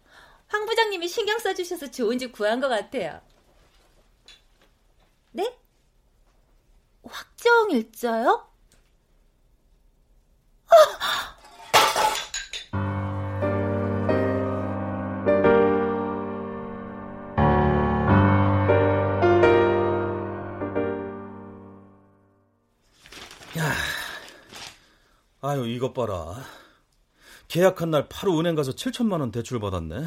황 0.53 0.67
부장님이 0.67 1.07
신경 1.07 1.39
써주셔서 1.39 1.89
좋은 1.89 2.19
집 2.19 2.31
구한 2.31 2.59
것 2.61 2.69
같아요. 2.69 3.19
네? 5.31 5.57
확정 7.03 7.71
일자요? 7.71 8.47
야, 23.57 23.73
아유 25.41 25.67
이것 25.67 25.93
봐라. 25.95 26.62
계약한 27.53 27.91
날 27.91 28.07
바로 28.09 28.39
은행 28.39 28.55
가서 28.55 28.71
7천만 28.71 29.19
원 29.19 29.29
대출 29.29 29.59
받았네. 29.59 30.05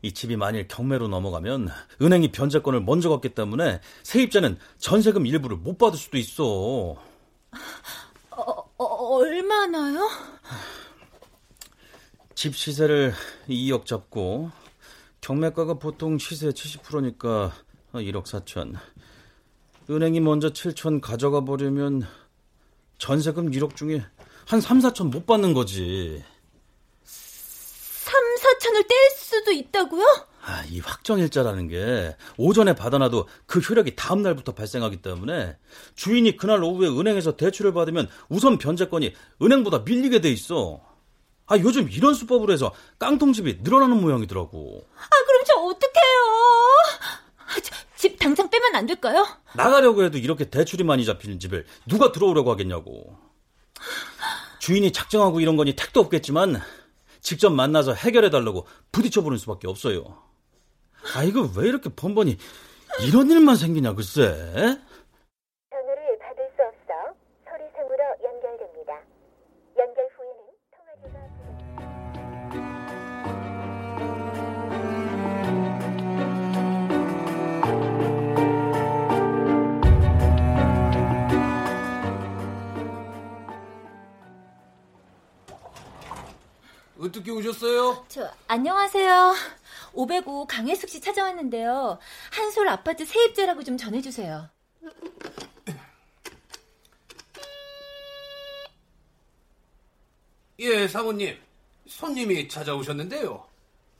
이 0.00 0.12
집이 0.14 0.36
만일 0.36 0.66
경매로 0.66 1.08
넘어가면 1.08 1.68
은행이 2.00 2.32
변제권을 2.32 2.80
먼저 2.80 3.10
갖기 3.10 3.34
때문에 3.34 3.82
세입자는 4.02 4.56
전세금 4.78 5.26
일부를 5.26 5.58
못 5.58 5.76
받을 5.76 5.98
수도 5.98 6.16
있어. 6.16 6.42
어, 6.46 6.96
어, 8.30 8.84
얼마나요? 8.84 10.08
집 12.34 12.56
시세를 12.56 13.12
2억 13.46 13.84
잡고 13.84 14.50
경매가가 15.20 15.74
보통 15.74 16.16
시세 16.16 16.48
70%니까 16.48 17.52
1억 17.92 18.24
4천. 18.24 18.78
은행이 19.90 20.20
먼저 20.20 20.48
7천 20.48 21.02
가져가 21.02 21.44
버리면 21.44 22.06
전세금 22.96 23.50
1억 23.50 23.76
중에 23.76 24.02
한 24.46 24.60
3, 24.60 24.78
4천 24.80 25.10
못 25.10 25.26
받는 25.26 25.54
거지. 25.54 26.22
3, 27.04 28.14
4천을 28.14 28.86
뗄 28.88 28.96
수도 29.16 29.52
있다고요? 29.52 30.04
아, 30.44 30.64
이 30.68 30.80
확정일자라는 30.80 31.68
게 31.68 32.16
오전에 32.36 32.74
받아놔도 32.74 33.28
그 33.46 33.60
효력이 33.60 33.94
다음 33.94 34.22
날부터 34.22 34.52
발생하기 34.52 35.00
때문에 35.00 35.56
주인이 35.94 36.36
그날 36.36 36.62
오후에 36.64 36.88
은행에서 36.88 37.36
대출을 37.36 37.72
받으면 37.72 38.08
우선 38.28 38.58
변제권이 38.58 39.14
은행보다 39.40 39.80
밀리게 39.80 40.20
돼 40.20 40.30
있어. 40.30 40.80
아, 41.46 41.56
요즘 41.58 41.88
이런 41.90 42.14
수법으로 42.14 42.52
해서 42.52 42.72
깡통집이 42.98 43.58
늘어나는 43.62 44.00
모양이더라고. 44.00 44.84
아, 44.96 45.24
그럼 45.26 45.42
저 45.46 45.54
어떡해요? 45.54 46.12
아, 47.38 47.60
저, 47.62 47.74
집 47.96 48.18
당장 48.18 48.50
빼면 48.50 48.74
안 48.74 48.86
될까요? 48.86 49.24
나가려고 49.54 50.02
해도 50.02 50.18
이렇게 50.18 50.50
대출이 50.50 50.82
많이 50.82 51.04
잡히는 51.04 51.38
집을 51.38 51.66
누가 51.86 52.10
들어오려고 52.10 52.50
하겠냐고. 52.50 53.16
주인이 54.62 54.92
작정하고 54.92 55.40
이런 55.40 55.56
거니 55.56 55.74
택도 55.74 55.98
없겠지만 55.98 56.60
직접 57.20 57.50
만나서 57.50 57.94
해결해 57.94 58.30
달라고 58.30 58.64
부딪혀 58.92 59.20
보는 59.22 59.36
수밖에 59.36 59.66
없어요. 59.66 60.04
아, 61.16 61.24
이거 61.24 61.50
왜 61.56 61.66
이렇게 61.66 61.90
번번이 61.90 62.36
이런 63.04 63.28
일만 63.28 63.56
생기냐, 63.56 63.94
글쎄. 63.94 64.78
어떻게 87.12 87.30
오셨어요? 87.30 88.06
저, 88.08 88.32
안녕하세요. 88.48 89.34
505 89.92 90.46
강혜숙 90.46 90.88
씨 90.88 90.98
찾아왔는데요. 90.98 91.98
한솔 92.30 92.66
아파트 92.70 93.04
세입자라고 93.04 93.62
좀 93.64 93.76
전해주세요. 93.76 94.48
예, 100.60 100.88
사모님. 100.88 101.38
손님이 101.86 102.48
찾아오셨는데요. 102.48 103.46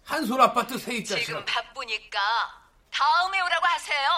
한솔 0.04 0.40
아파트 0.40 0.78
세입자 0.78 1.18
씨. 1.18 1.26
지금 1.26 1.44
바쁘니까 1.44 2.18
다음에 2.90 3.38
오라고 3.42 3.66
하세요. 3.66 4.08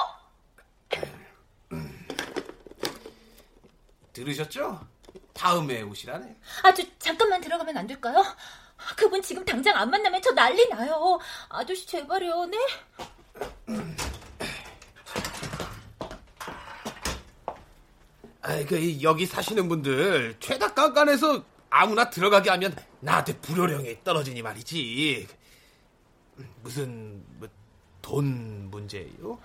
들으셨죠? 4.13 4.87
다음에 5.33 5.83
오시라네. 5.83 6.37
아, 6.63 6.73
저, 6.73 6.85
잠깐만 7.01 7.41
들어가면 7.41 7.77
안 7.77 7.89
될까요? 7.89 8.25
그분 8.97 9.22
지금 9.22 9.45
당장 9.45 9.76
안 9.76 9.91
만나면 9.91 10.20
저 10.22 10.32
난리 10.32 10.68
나요. 10.68 11.18
아저씨 11.49 11.87
제발요, 11.87 12.47
네? 12.47 12.59
아이, 18.43 18.66
그, 18.66 19.03
여기 19.03 19.24
사시는 19.24 19.68
분들, 19.68 20.37
죄다 20.39 20.74
깐깐해서 20.74 21.45
아무나 21.70 22.11
들어가게 22.11 22.51
하면 22.51 22.76
나한테 23.01 23.39
불효령이 23.39 24.05
떨어지니 24.05 24.43
말이지. 24.43 25.26
무슨, 26.62 27.24
뭐, 27.39 27.49
돈 28.03 28.70
문제예요? 28.70 29.39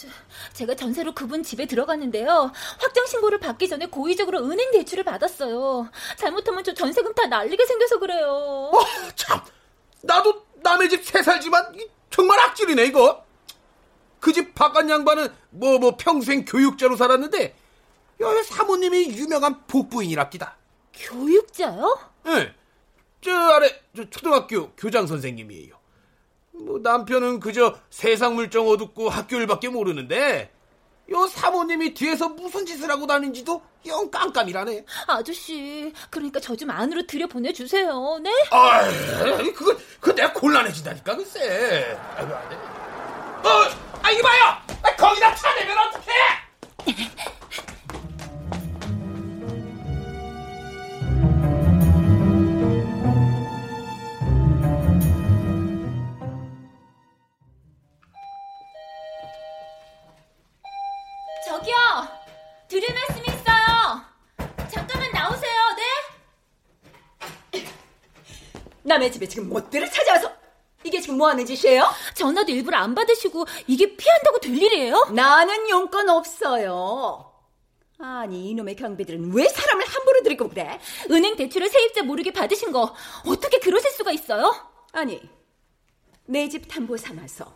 저, 0.00 0.08
제가 0.54 0.74
전세로 0.74 1.12
그분 1.14 1.42
집에 1.42 1.66
들어갔는데요. 1.66 2.52
확정 2.78 3.06
신고를 3.06 3.38
받기 3.38 3.68
전에 3.68 3.86
고의적으로 3.86 4.38
은행 4.38 4.70
대출을 4.70 5.04
받았어요. 5.04 5.90
잘못하면 6.16 6.64
저 6.64 6.72
전세금 6.72 7.12
다 7.14 7.26
날리게 7.26 7.66
생겨서 7.66 7.98
그래요. 7.98 8.70
어, 8.72 8.80
참. 9.14 9.40
나도 10.02 10.46
남의 10.62 10.88
집새 10.88 11.22
살지만 11.22 11.74
이, 11.78 11.86
정말 12.08 12.38
악질이네 12.40 12.84
이거. 12.86 13.24
그 14.20 14.32
집 14.32 14.54
바깥 14.54 14.88
양반은 14.88 15.28
뭐뭐 15.50 15.96
평생 15.98 16.44
교육자로 16.44 16.96
살았는데 16.96 17.56
야, 18.22 18.42
사모님이 18.44 19.16
유명한 19.16 19.66
복부인이랍니다. 19.66 20.56
교육자요? 20.94 21.98
예. 22.26 22.54
저 23.22 23.30
아래 23.32 23.82
저 23.96 24.08
초등학교 24.10 24.72
교장 24.72 25.06
선생님이에요. 25.06 25.79
뭐 26.60 26.78
남편은 26.82 27.40
그저 27.40 27.76
세상 27.90 28.34
물정 28.34 28.68
어둡고 28.68 29.08
학교 29.08 29.36
일밖에 29.36 29.68
모르는데 29.68 30.52
요 31.10 31.26
사모님이 31.26 31.94
뒤에서 31.94 32.28
무슨 32.28 32.64
짓을 32.66 32.88
하고 32.90 33.06
다니는지도 33.06 33.60
영 33.86 34.10
깜깜이라네. 34.10 34.84
아저씨, 35.08 35.92
그러니까 36.10 36.38
저 36.38 36.54
좀 36.54 36.70
안으로 36.70 37.04
들여 37.06 37.26
보내주세요, 37.26 38.18
네? 38.22 38.30
아, 38.52 38.82
그거 39.56 39.74
그 39.98 40.14
내가 40.14 40.32
곤란해진다니까 40.34 41.16
글쎄. 41.16 41.98
아이고 42.16 42.34
안 42.34 42.48
돼. 42.48 42.54
어, 42.54 43.48
아 44.02 44.10
이거 44.10 44.22
봐요. 44.28 44.56
아, 44.84 44.96
거기다 44.96 45.34
차내면 45.34 45.76
어떡해? 45.78 46.06
남의 68.90 69.12
집에 69.12 69.26
지금 69.28 69.48
못들을 69.48 69.88
찾아와서 69.88 70.32
이게 70.82 71.00
지금 71.00 71.16
뭐 71.18 71.28
하는 71.28 71.46
짓이에요? 71.46 71.88
전화도 72.14 72.50
일부러 72.50 72.76
안 72.78 72.92
받으시고 72.96 73.46
이게 73.68 73.94
피한다고 73.96 74.38
될 74.40 74.56
일이에요? 74.60 75.10
나는 75.14 75.68
용건 75.70 76.08
없어요. 76.08 77.30
아니 78.00 78.50
이놈의 78.50 78.74
경비들은 78.76 79.32
왜 79.32 79.46
사람을 79.46 79.86
함부로 79.86 80.22
들이고 80.24 80.48
그래? 80.48 80.80
은행 81.10 81.36
대출을 81.36 81.68
세입자 81.68 82.02
모르게 82.02 82.32
받으신 82.32 82.72
거 82.72 82.94
어떻게 83.26 83.60
그러실 83.60 83.90
수가 83.92 84.10
있어요? 84.10 84.52
아니 84.92 85.20
내 86.26 86.48
집 86.48 86.66
담보 86.66 86.96
삼아서 86.96 87.54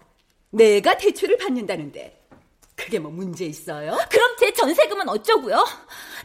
내가 0.51 0.97
대출을 0.99 1.39
받는다는데 1.39 2.21
그게 2.77 2.99
뭐 3.01 3.11
문제 3.11 3.45
있어요? 3.45 3.99
그럼 4.11 4.37
제 4.39 4.53
전세금은 4.53 5.09
어쩌고요? 5.09 5.65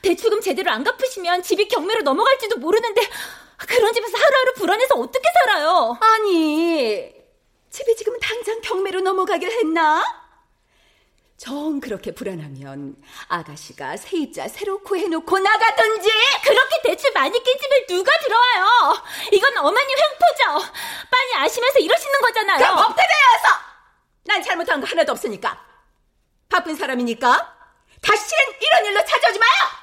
대출금 0.04 0.42
제대로 0.42 0.70
안 0.72 0.84
갚으시면 0.84 1.42
집이 1.44 1.68
경매로 1.68 2.02
넘어갈지도 2.02 2.58
모르는데 2.58 3.02
그런 3.68 3.94
집에서 3.94 4.18
하루하루 4.18 4.54
불안해서 4.54 4.96
어떻게 4.96 5.28
살아요? 5.34 5.98
아니 6.02 7.14
집이 7.70 7.96
지금 7.96 8.18
당장 8.20 8.62
경매로 8.62 9.02
넘어가길 9.02 9.50
했나? 9.52 10.04
정 11.38 11.80
그렇게 11.80 12.14
불안하면 12.14 12.96
아가씨가 13.30 13.96
세입자 13.96 14.50
새로 14.50 14.80
구해놓고 14.84 15.40
나가든지 15.40 16.10
그렇게 16.44 16.82
대출 16.84 17.12
많이 17.14 17.42
낀 17.42 17.58
집을 17.58 17.86
누가 17.88 18.12
들어와요? 18.20 19.04
이건 19.32 19.58
어머니 19.58 19.88
횡포죠. 19.88 20.72
빤히 21.10 21.36
아시면서 21.36 21.80
이러시는 21.80 22.20
거잖아요. 22.22 22.58
그럼 22.58 22.76
법대대여서 22.76 23.48
난 24.26 24.44
잘못한 24.44 24.82
거 24.82 24.88
하나도 24.88 25.14
없으니까 25.14 25.66
바쁜 26.50 26.76
사람이니까 26.76 27.56
다시는 28.02 28.44
이런 28.60 28.86
일로 28.86 29.06
찾아오지 29.06 29.40
마요. 29.40 29.79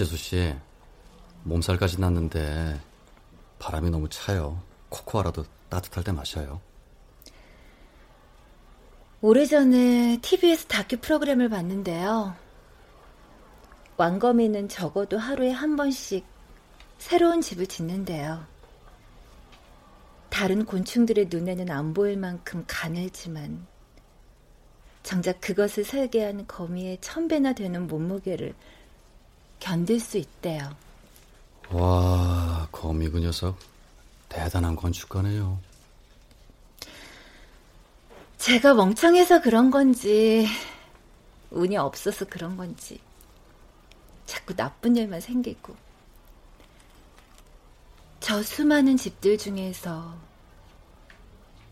지수 0.00 0.16
씨, 0.16 0.54
몸살까지 1.42 2.00
났는데 2.00 2.80
바람이 3.58 3.90
너무 3.90 4.08
차요. 4.08 4.62
코코아라도 4.88 5.44
따뜻할 5.68 6.04
때 6.04 6.10
마셔요. 6.10 6.62
오래전에 9.20 10.20
TV에서 10.22 10.68
다큐 10.68 10.96
프로그램을 10.96 11.50
봤는데요. 11.50 12.34
왕거미는 13.98 14.70
적어도 14.70 15.18
하루에 15.18 15.50
한 15.50 15.76
번씩 15.76 16.24
새로운 16.96 17.42
집을 17.42 17.66
짓는데요. 17.66 18.46
다른 20.30 20.64
곤충들의 20.64 21.26
눈에는 21.28 21.70
안 21.70 21.92
보일 21.92 22.16
만큼 22.16 22.64
가늘지만 22.66 23.66
정작 25.02 25.42
그것을 25.42 25.84
설계한 25.84 26.46
거미의 26.46 26.96
천 27.02 27.28
배나 27.28 27.52
되는 27.52 27.86
몸무게를 27.86 28.54
견딜 29.60 30.00
수 30.00 30.18
있대요. 30.18 30.74
와, 31.70 32.66
거미 32.72 33.08
그 33.08 33.20
녀석 33.20 33.56
대단한 34.28 34.74
건축가네요. 34.74 35.58
제가 38.38 38.74
멍청해서 38.74 39.42
그런 39.42 39.70
건지 39.70 40.46
운이 41.50 41.76
없어서 41.76 42.24
그런 42.24 42.56
건지 42.56 42.98
자꾸 44.26 44.54
나쁜 44.54 44.96
일만 44.96 45.20
생기고 45.20 45.76
저 48.20 48.42
수많은 48.42 48.96
집들 48.96 49.36
중에서 49.36 50.16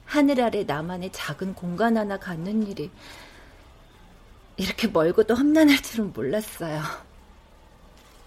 하늘 0.05 0.41
아래 0.41 0.65
나만의 0.65 1.11
작은 1.13 1.55
공간 1.55 1.97
하나 1.97 2.19
갖는 2.19 2.67
일이 2.67 2.91
이렇게 4.57 4.89
멀고도 4.89 5.35
험난할 5.35 5.81
줄은 5.83 6.13
몰랐어요. 6.13 6.83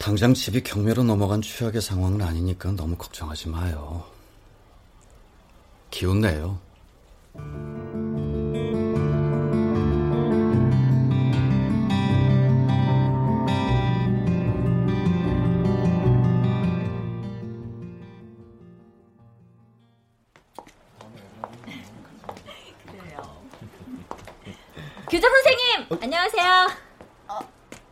당장 0.02 0.34
집이 0.34 0.64
경매로 0.64 1.04
넘어간 1.04 1.44
최악의 1.44 1.80
상황은 1.80 2.24
아니니까 2.24 2.72
너무 2.72 2.96
걱정하지 2.96 3.50
마요. 3.50 4.04
기운 5.92 6.22
내요. 6.22 6.60
교장 25.12 25.32
선생님, 25.32 26.02
안녕하세요. 26.02 26.68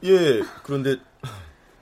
예, 0.05 0.41
그런데 0.63 0.95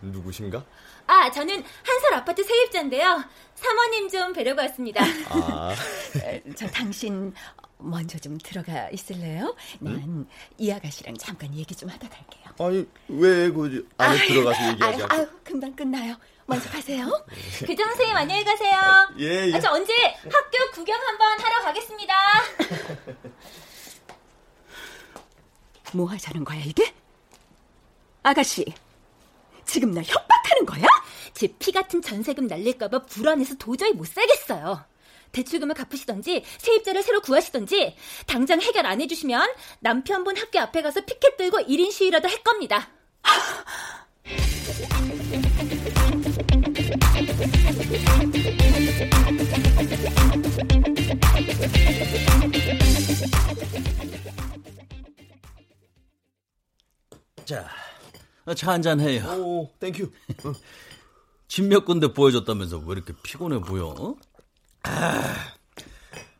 누구신가? 0.01 0.63
아, 1.07 1.31
저는 1.31 1.63
한설 1.83 2.13
아파트 2.13 2.43
세입자인데요. 2.43 3.23
사모님 3.55 4.09
좀 4.09 4.33
뵈려고 4.33 4.61
왔습니다. 4.61 5.03
아, 5.29 5.73
저 6.55 6.67
당신 6.67 7.33
먼저 7.79 8.17
좀 8.19 8.37
들어가 8.37 8.89
있을래요? 8.89 9.55
난이 9.79 10.73
아가씨랑 10.73 11.15
잠깐 11.17 11.53
얘기 11.55 11.73
좀 11.75 11.89
하다 11.89 12.07
갈게요. 12.09 12.43
아니 12.59 12.87
왜 13.07 13.49
그 13.51 13.87
안에 13.97 14.19
아유, 14.19 14.27
들어가서 14.27 14.69
얘기하지 14.71 15.03
아유? 15.03 15.07
아유, 15.21 15.27
금방 15.43 15.75
끝나요. 15.75 16.15
먼저 16.45 16.69
가세요. 16.69 17.07
교장 17.65 17.87
선생님 17.89 18.15
안녕히 18.15 18.43
가세요. 18.43 19.09
예, 19.19 19.47
예. 19.49 19.53
아, 19.53 19.59
저 19.59 19.71
언제 19.71 19.93
학교 20.23 20.71
구경 20.73 20.99
한번 20.99 21.39
하러 21.39 21.61
가겠습니다. 21.63 22.13
뭐 25.93 26.05
하자는 26.09 26.43
거야 26.43 26.59
이게? 26.59 26.93
아가씨, 28.23 28.65
지금 29.67 29.91
나 29.91 30.01
협박하는 30.01 30.65
거야? 30.65 30.85
제 31.33 31.47
피 31.59 31.71
같은 31.71 32.01
전세금 32.01 32.47
날릴까봐 32.47 33.03
불안해서 33.03 33.55
도저히 33.55 33.91
못 33.93 34.07
살겠어요. 34.07 34.83
대출금을 35.31 35.75
갚으시던지 35.75 36.43
세입자를 36.57 37.03
새로 37.03 37.21
구하시던지 37.21 37.95
당장 38.25 38.61
해결 38.61 38.85
안 38.85 39.01
해주시면 39.01 39.53
남편분 39.81 40.37
학교 40.37 40.59
앞에 40.59 40.81
가서 40.81 41.01
피켓 41.01 41.37
들고 41.37 41.59
1인 41.59 41.91
시위라도 41.91 42.27
할 42.29 42.41
겁니다. 42.43 42.89
자, 57.45 57.69
차 58.55 58.71
한잔 58.71 58.99
해요. 58.99 59.23
오, 59.37 59.69
thank 59.79 59.97
you. 59.97 60.11
집몇 61.47 61.85
군데 61.85 62.13
보여줬다면서 62.13 62.79
왜 62.79 62.93
이렇게 62.93 63.13
피곤해 63.23 63.59
보여? 63.59 63.87
어? 63.87 64.15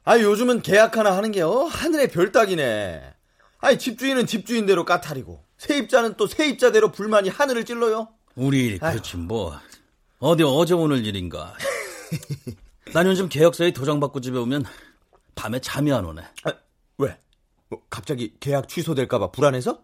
아, 0.04 0.20
요즘은 0.20 0.62
계약 0.62 0.98
하나 0.98 1.16
하는 1.16 1.32
게 1.32 1.42
어? 1.42 1.64
하늘의 1.64 2.10
별 2.12 2.32
따기네. 2.32 3.14
아니, 3.60 3.78
집주인은 3.78 4.28
집주인대로 4.28 4.86
까탈이고, 4.86 5.44
세입자는 5.58 6.16
또 6.16 6.28
세입자대로 6.28 6.92
불만이 6.92 7.30
하늘을 7.30 7.66
찔러요. 7.66 8.10
우리 8.36 8.68
일 8.68 8.80
그렇지 8.80 9.18
뭐. 9.18 9.60
어디 10.20 10.44
어제 10.44 10.74
오늘 10.74 11.06
일인가. 11.06 11.56
난 12.94 13.06
요즘 13.08 13.28
계약서에 13.28 13.72
도장 13.72 14.00
받고 14.00 14.22
집에 14.22 14.38
오면 14.38 14.64
밤에 15.36 15.60
잠이 15.60 15.92
안 15.92 16.06
오네. 16.06 16.22
아, 16.44 16.54
왜? 17.00 17.18
뭐, 17.70 17.82
갑자기 17.90 18.34
계약 18.40 18.70
취소될까봐 18.70 19.32
불안해서? 19.32 19.84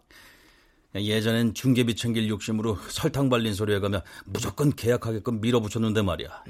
예전엔 0.94 1.54
중개비 1.54 1.96
챙길 1.96 2.28
욕심으로 2.28 2.78
설탕 2.88 3.28
발린 3.28 3.54
소리 3.54 3.74
해가며 3.74 4.02
무조건 4.26 4.70
계약하게끔 4.74 5.40
밀어붙였는데 5.40 6.02
말이야. 6.02 6.44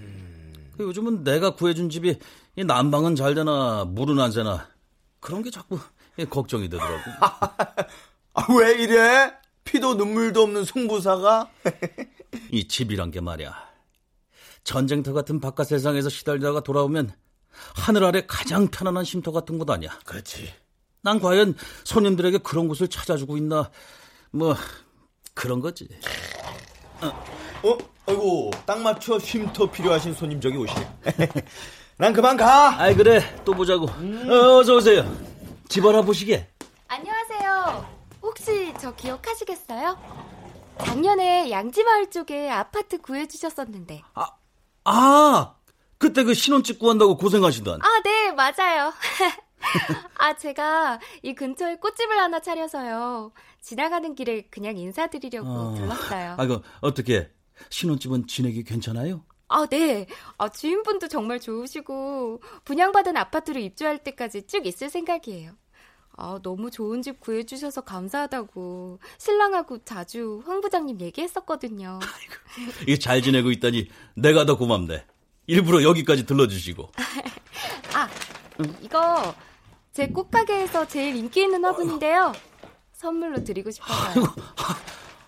그 0.76 0.84
요즘은 0.84 1.24
내가 1.24 1.54
구해준 1.54 1.88
집이 1.88 2.18
이 2.56 2.64
난방은 2.64 3.16
잘 3.16 3.34
되나 3.34 3.84
물은 3.84 4.18
안 4.20 4.32
새나 4.32 4.68
그런 5.20 5.42
게 5.42 5.50
자꾸 5.50 5.78
걱정이 6.28 6.68
되더라고. 6.68 7.02
아, 8.34 8.46
왜 8.58 8.82
이래? 8.82 9.32
피도 9.64 9.94
눈물도 9.94 10.42
없는 10.42 10.64
승부사가? 10.64 11.50
이 12.50 12.68
집이란 12.68 13.10
게 13.10 13.20
말이야. 13.20 13.54
전쟁터 14.64 15.12
같은 15.12 15.40
바깥 15.40 15.68
세상에서 15.68 16.08
시달리다가 16.08 16.60
돌아오면 16.60 17.12
하늘 17.76 18.04
아래 18.04 18.24
가장 18.26 18.68
편안한 18.68 19.04
쉼터 19.04 19.32
같은 19.32 19.58
곳 19.58 19.70
아니야. 19.70 19.98
그렇지. 20.04 20.52
난 21.02 21.20
과연 21.20 21.54
손님들에게 21.84 22.38
그런 22.38 22.66
곳을 22.66 22.88
찾아주고 22.88 23.36
있나 23.36 23.70
뭐 24.34 24.56
그런 25.32 25.60
거지. 25.60 25.88
어? 27.00 27.78
아이고, 28.06 28.50
딱 28.66 28.80
맞춰 28.80 29.18
쉼터 29.18 29.70
필요하신 29.70 30.12
손님 30.12 30.40
저기 30.40 30.56
오시네. 30.56 30.88
난 31.96 32.12
그만 32.12 32.36
가. 32.36 32.78
아이 32.80 32.94
그래 32.96 33.20
또 33.44 33.54
보자고. 33.54 33.86
어, 33.86 34.58
어서 34.58 34.74
오세요. 34.74 35.04
집 35.68 35.86
알아보시게. 35.86 36.48
안녕하세요. 36.88 37.86
혹시 38.22 38.74
저 38.80 38.94
기억하시겠어요? 38.94 39.96
작년에 40.84 41.50
양지마을 41.50 42.10
쪽에 42.10 42.50
아파트 42.50 42.98
구해주셨었는데. 43.00 44.02
아 44.84 45.54
그때 45.98 46.24
그 46.24 46.34
신혼집 46.34 46.80
구한다고 46.80 47.16
고생하시던. 47.16 47.80
아, 47.80 48.02
네, 48.02 48.32
맞아요. 48.32 48.92
아, 50.18 50.34
제가 50.34 51.00
이 51.22 51.34
근처에 51.34 51.76
꽃집을 51.76 52.18
하나 52.18 52.40
차려서요. 52.40 53.32
지나가는 53.60 54.14
길에 54.14 54.42
그냥 54.50 54.76
인사드리려고 54.76 55.48
어. 55.48 55.74
들렀어요. 55.74 56.36
아이고, 56.38 56.62
어떻게, 56.80 57.30
신혼집은 57.70 58.26
지내기 58.26 58.64
괜찮아요? 58.64 59.24
아, 59.48 59.66
네. 59.66 60.06
아, 60.38 60.48
주인분도 60.48 61.08
정말 61.08 61.40
좋으시고, 61.40 62.42
분양받은 62.64 63.16
아파트로 63.16 63.60
입주할 63.60 63.98
때까지 64.02 64.46
쭉 64.46 64.66
있을 64.66 64.90
생각이에요. 64.90 65.52
아, 66.16 66.38
너무 66.42 66.70
좋은 66.70 67.02
집 67.02 67.18
구해주셔서 67.20 67.80
감사하다고 67.82 69.00
신랑하고 69.18 69.84
자주 69.84 70.42
황 70.46 70.60
부장님 70.60 71.00
얘기했었거든요. 71.00 71.98
이게 72.82 72.98
잘 72.98 73.20
지내고 73.20 73.50
있다니 73.50 73.88
내가 74.14 74.46
더 74.46 74.56
고맙네. 74.56 75.04
일부러 75.46 75.82
여기까지 75.82 76.24
들러주시고. 76.24 76.92
아, 77.94 78.08
이거 78.80 79.34
제 79.94 80.08
꽃가게에서 80.08 80.88
제일 80.88 81.14
인기 81.14 81.42
있는 81.42 81.64
화분인데요. 81.64 82.32
선물로 82.94 83.44
드리고 83.44 83.70
싶어서요. 83.70 84.24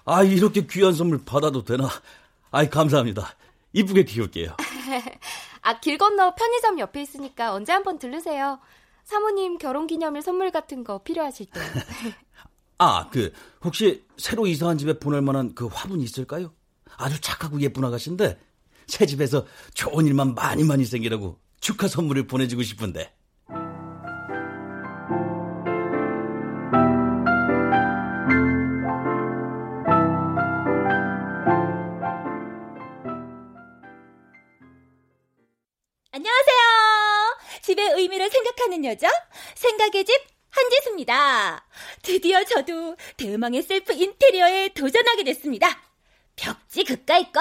아, 0.04 0.24
이렇게 0.24 0.66
귀한 0.66 0.92
선물 0.92 1.24
받아도 1.24 1.62
되나? 1.62 1.88
아이, 2.50 2.68
감사합니다. 2.68 3.28
이쁘게 3.72 4.04
키울게요. 4.04 4.56
아, 5.62 5.78
길 5.78 5.98
건너 5.98 6.34
편의점 6.34 6.80
옆에 6.80 7.00
있으니까 7.00 7.54
언제 7.54 7.72
한번 7.72 8.00
들르세요. 8.00 8.58
사모님 9.04 9.58
결혼 9.58 9.86
기념일 9.86 10.20
선물 10.20 10.50
같은 10.50 10.82
거 10.82 10.98
필요하실 10.98 11.46
때. 11.46 11.60
아, 12.78 13.08
그, 13.10 13.32
혹시 13.62 14.04
새로 14.16 14.48
이사한 14.48 14.78
집에 14.78 14.98
보낼 14.98 15.22
만한 15.22 15.54
그 15.54 15.66
화분이 15.66 16.02
있을까요? 16.02 16.52
아주 16.96 17.20
착하고 17.20 17.60
예쁜 17.60 17.84
아가씨인데, 17.84 18.36
새 18.88 19.06
집에서 19.06 19.46
좋은 19.74 20.06
일만 20.06 20.34
많이 20.34 20.64
많이 20.64 20.84
생기라고 20.84 21.38
축하 21.60 21.86
선물을 21.86 22.26
보내주고 22.26 22.64
싶은데. 22.64 23.15
집의 37.66 37.94
의미를 37.94 38.30
생각하는 38.30 38.84
여자, 38.84 39.08
생각의 39.56 40.04
집 40.04 40.14
한지수입니다. 40.50 41.66
드디어 42.00 42.44
저도 42.44 42.96
대망의 43.16 43.62
셀프 43.62 43.92
인테리어에 43.92 44.68
도전하게 44.68 45.24
됐습니다. 45.24 45.66
벽지 46.36 46.84
그까이 46.84 47.32
거 47.32 47.40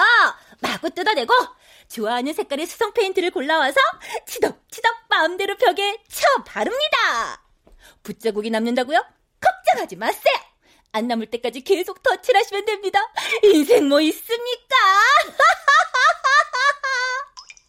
마구 0.60 0.90
뜯어내고 0.90 1.32
좋아하는 1.88 2.32
색깔의 2.32 2.66
수성 2.66 2.92
페인트를 2.92 3.30
골라와서 3.30 3.76
치덕치덕 4.26 4.96
마음대로 5.08 5.54
벽에 5.56 5.96
쳐 6.08 6.26
바릅니다. 6.44 7.44
붓자국이 8.02 8.50
남는다고요? 8.50 9.00
걱정하지 9.40 9.94
마세요. 9.94 10.34
안 10.90 11.06
남을 11.06 11.26
때까지 11.26 11.60
계속 11.60 12.02
덧칠하시면 12.02 12.64
됩니다. 12.64 12.98
인생 13.44 13.88
뭐 13.88 14.00
있습니까? 14.00 14.76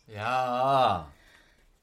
야, 0.16 1.17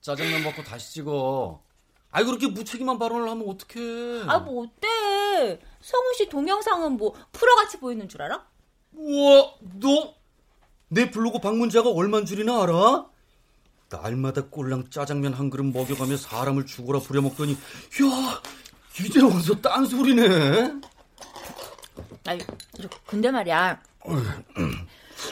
짜장면 0.05 0.43
먹고 0.43 0.63
다시 0.63 0.93
찍어. 0.93 1.63
아이 2.11 2.25
그렇게 2.25 2.47
무책임한 2.47 2.99
발언을 2.99 3.27
하면 3.31 3.49
어떡해? 3.49 4.25
아, 4.29 4.39
뭐 4.39 4.65
어때? 4.65 5.59
성우 5.81 6.13
씨 6.19 6.29
동영상은 6.29 6.93
뭐 6.99 7.15
프로같이 7.33 7.79
보이는 7.81 8.07
줄 8.07 8.21
알아? 8.23 8.45
우와, 8.93 9.55
너 9.81 10.15
내 10.89 11.11
블로그 11.11 11.41
방문자가 11.41 11.91
얼만 11.91 12.25
줄이나 12.27 12.63
알아? 12.63 13.07
날마다 13.89 14.43
꼴랑 14.45 14.91
짜장면 14.91 15.33
한 15.33 15.51
그릇 15.51 15.65
먹여가며 15.65 16.17
사람을 16.19 16.67
죽어라 16.67 17.01
부려먹더니 17.01 17.53
야 17.55 18.43
이제 19.01 19.21
와서 19.23 19.55
딴소리네. 19.61 20.73
아니, 22.27 22.41
근데 23.07 23.31
말이야. 23.31 23.83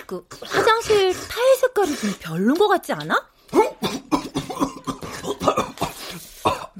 그 0.06 0.26
화장실 0.40 1.12
타일 1.12 1.56
색깔이 1.60 1.96
좀 1.96 2.10
별론 2.18 2.58
것 2.58 2.66
같지 2.66 2.92
않아? 2.92 3.28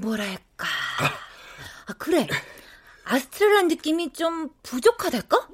뭐랄까. 0.03 0.67
아, 1.87 1.93
그래. 1.97 2.27
아스트랄한 3.05 3.67
느낌이 3.69 4.11
좀 4.13 4.49
부족하달까? 4.63 5.47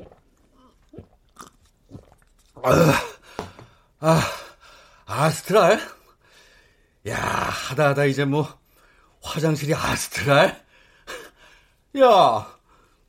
아, 4.00 4.22
아스트랄? 5.06 5.80
야, 7.08 7.16
하다 7.18 7.90
하다 7.90 8.06
이제 8.06 8.26
뭐 8.26 8.60
화장실이 9.22 9.74
아스트랄? 9.74 10.66
야, 12.00 12.60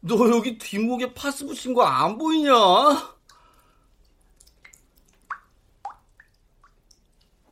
너 0.00 0.30
여기 0.30 0.58
뒷목에 0.58 1.12
파스 1.14 1.44
붙인 1.46 1.74
거 1.74 1.82
안 1.82 2.16
보이냐? 2.18 2.52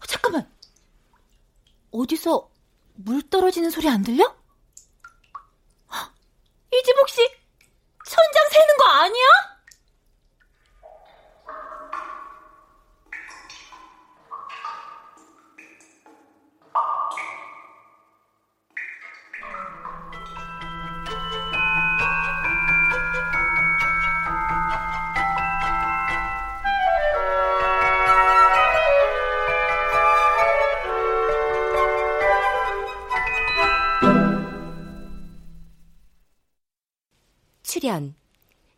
잠깐만. 0.07 0.51
어디서 1.91 2.51
물 3.01 3.23
떨어지는 3.31 3.71
소리 3.71 3.89
안 3.89 4.03
들려? 4.03 4.25
이집 6.73 6.97
혹시 6.99 7.23
천장 8.05 8.49
새는 8.51 8.77
거 8.77 8.85
아니야? 8.87 9.58
출연 37.79 38.17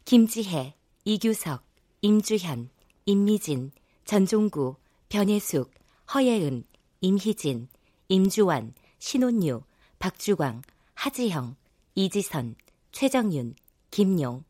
김지혜, 0.05 0.74
이규석, 1.05 1.64
임주현, 2.03 2.68
임미진, 3.07 3.72
전종구, 4.05 4.76
변혜숙, 5.09 5.72
허예은, 6.12 6.64
임희진, 7.01 7.68
임주환, 8.09 8.74
신혼유, 8.98 9.62
박주광, 9.98 10.61
하지형, 10.92 11.57
이지선, 11.94 12.57
최정윤, 12.92 13.55
김용. 13.90 14.44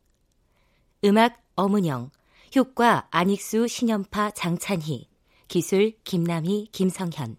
음악 1.04 1.40
어문영 1.54 2.10
효과 2.56 3.06
안익수, 3.12 3.68
신연파, 3.68 4.32
장찬희 4.32 5.06
기술 5.46 5.92
김남희, 6.02 6.70
김성현 6.72 7.36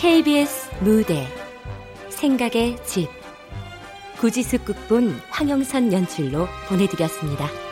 KBS 0.00 0.70
무대 0.78 1.26
생각의 2.08 2.76
집 2.86 3.08
구지숙 4.20 4.64
극본 4.64 5.10
황영선 5.28 5.92
연출로 5.92 6.46
보내드렸습니다. 6.68 7.67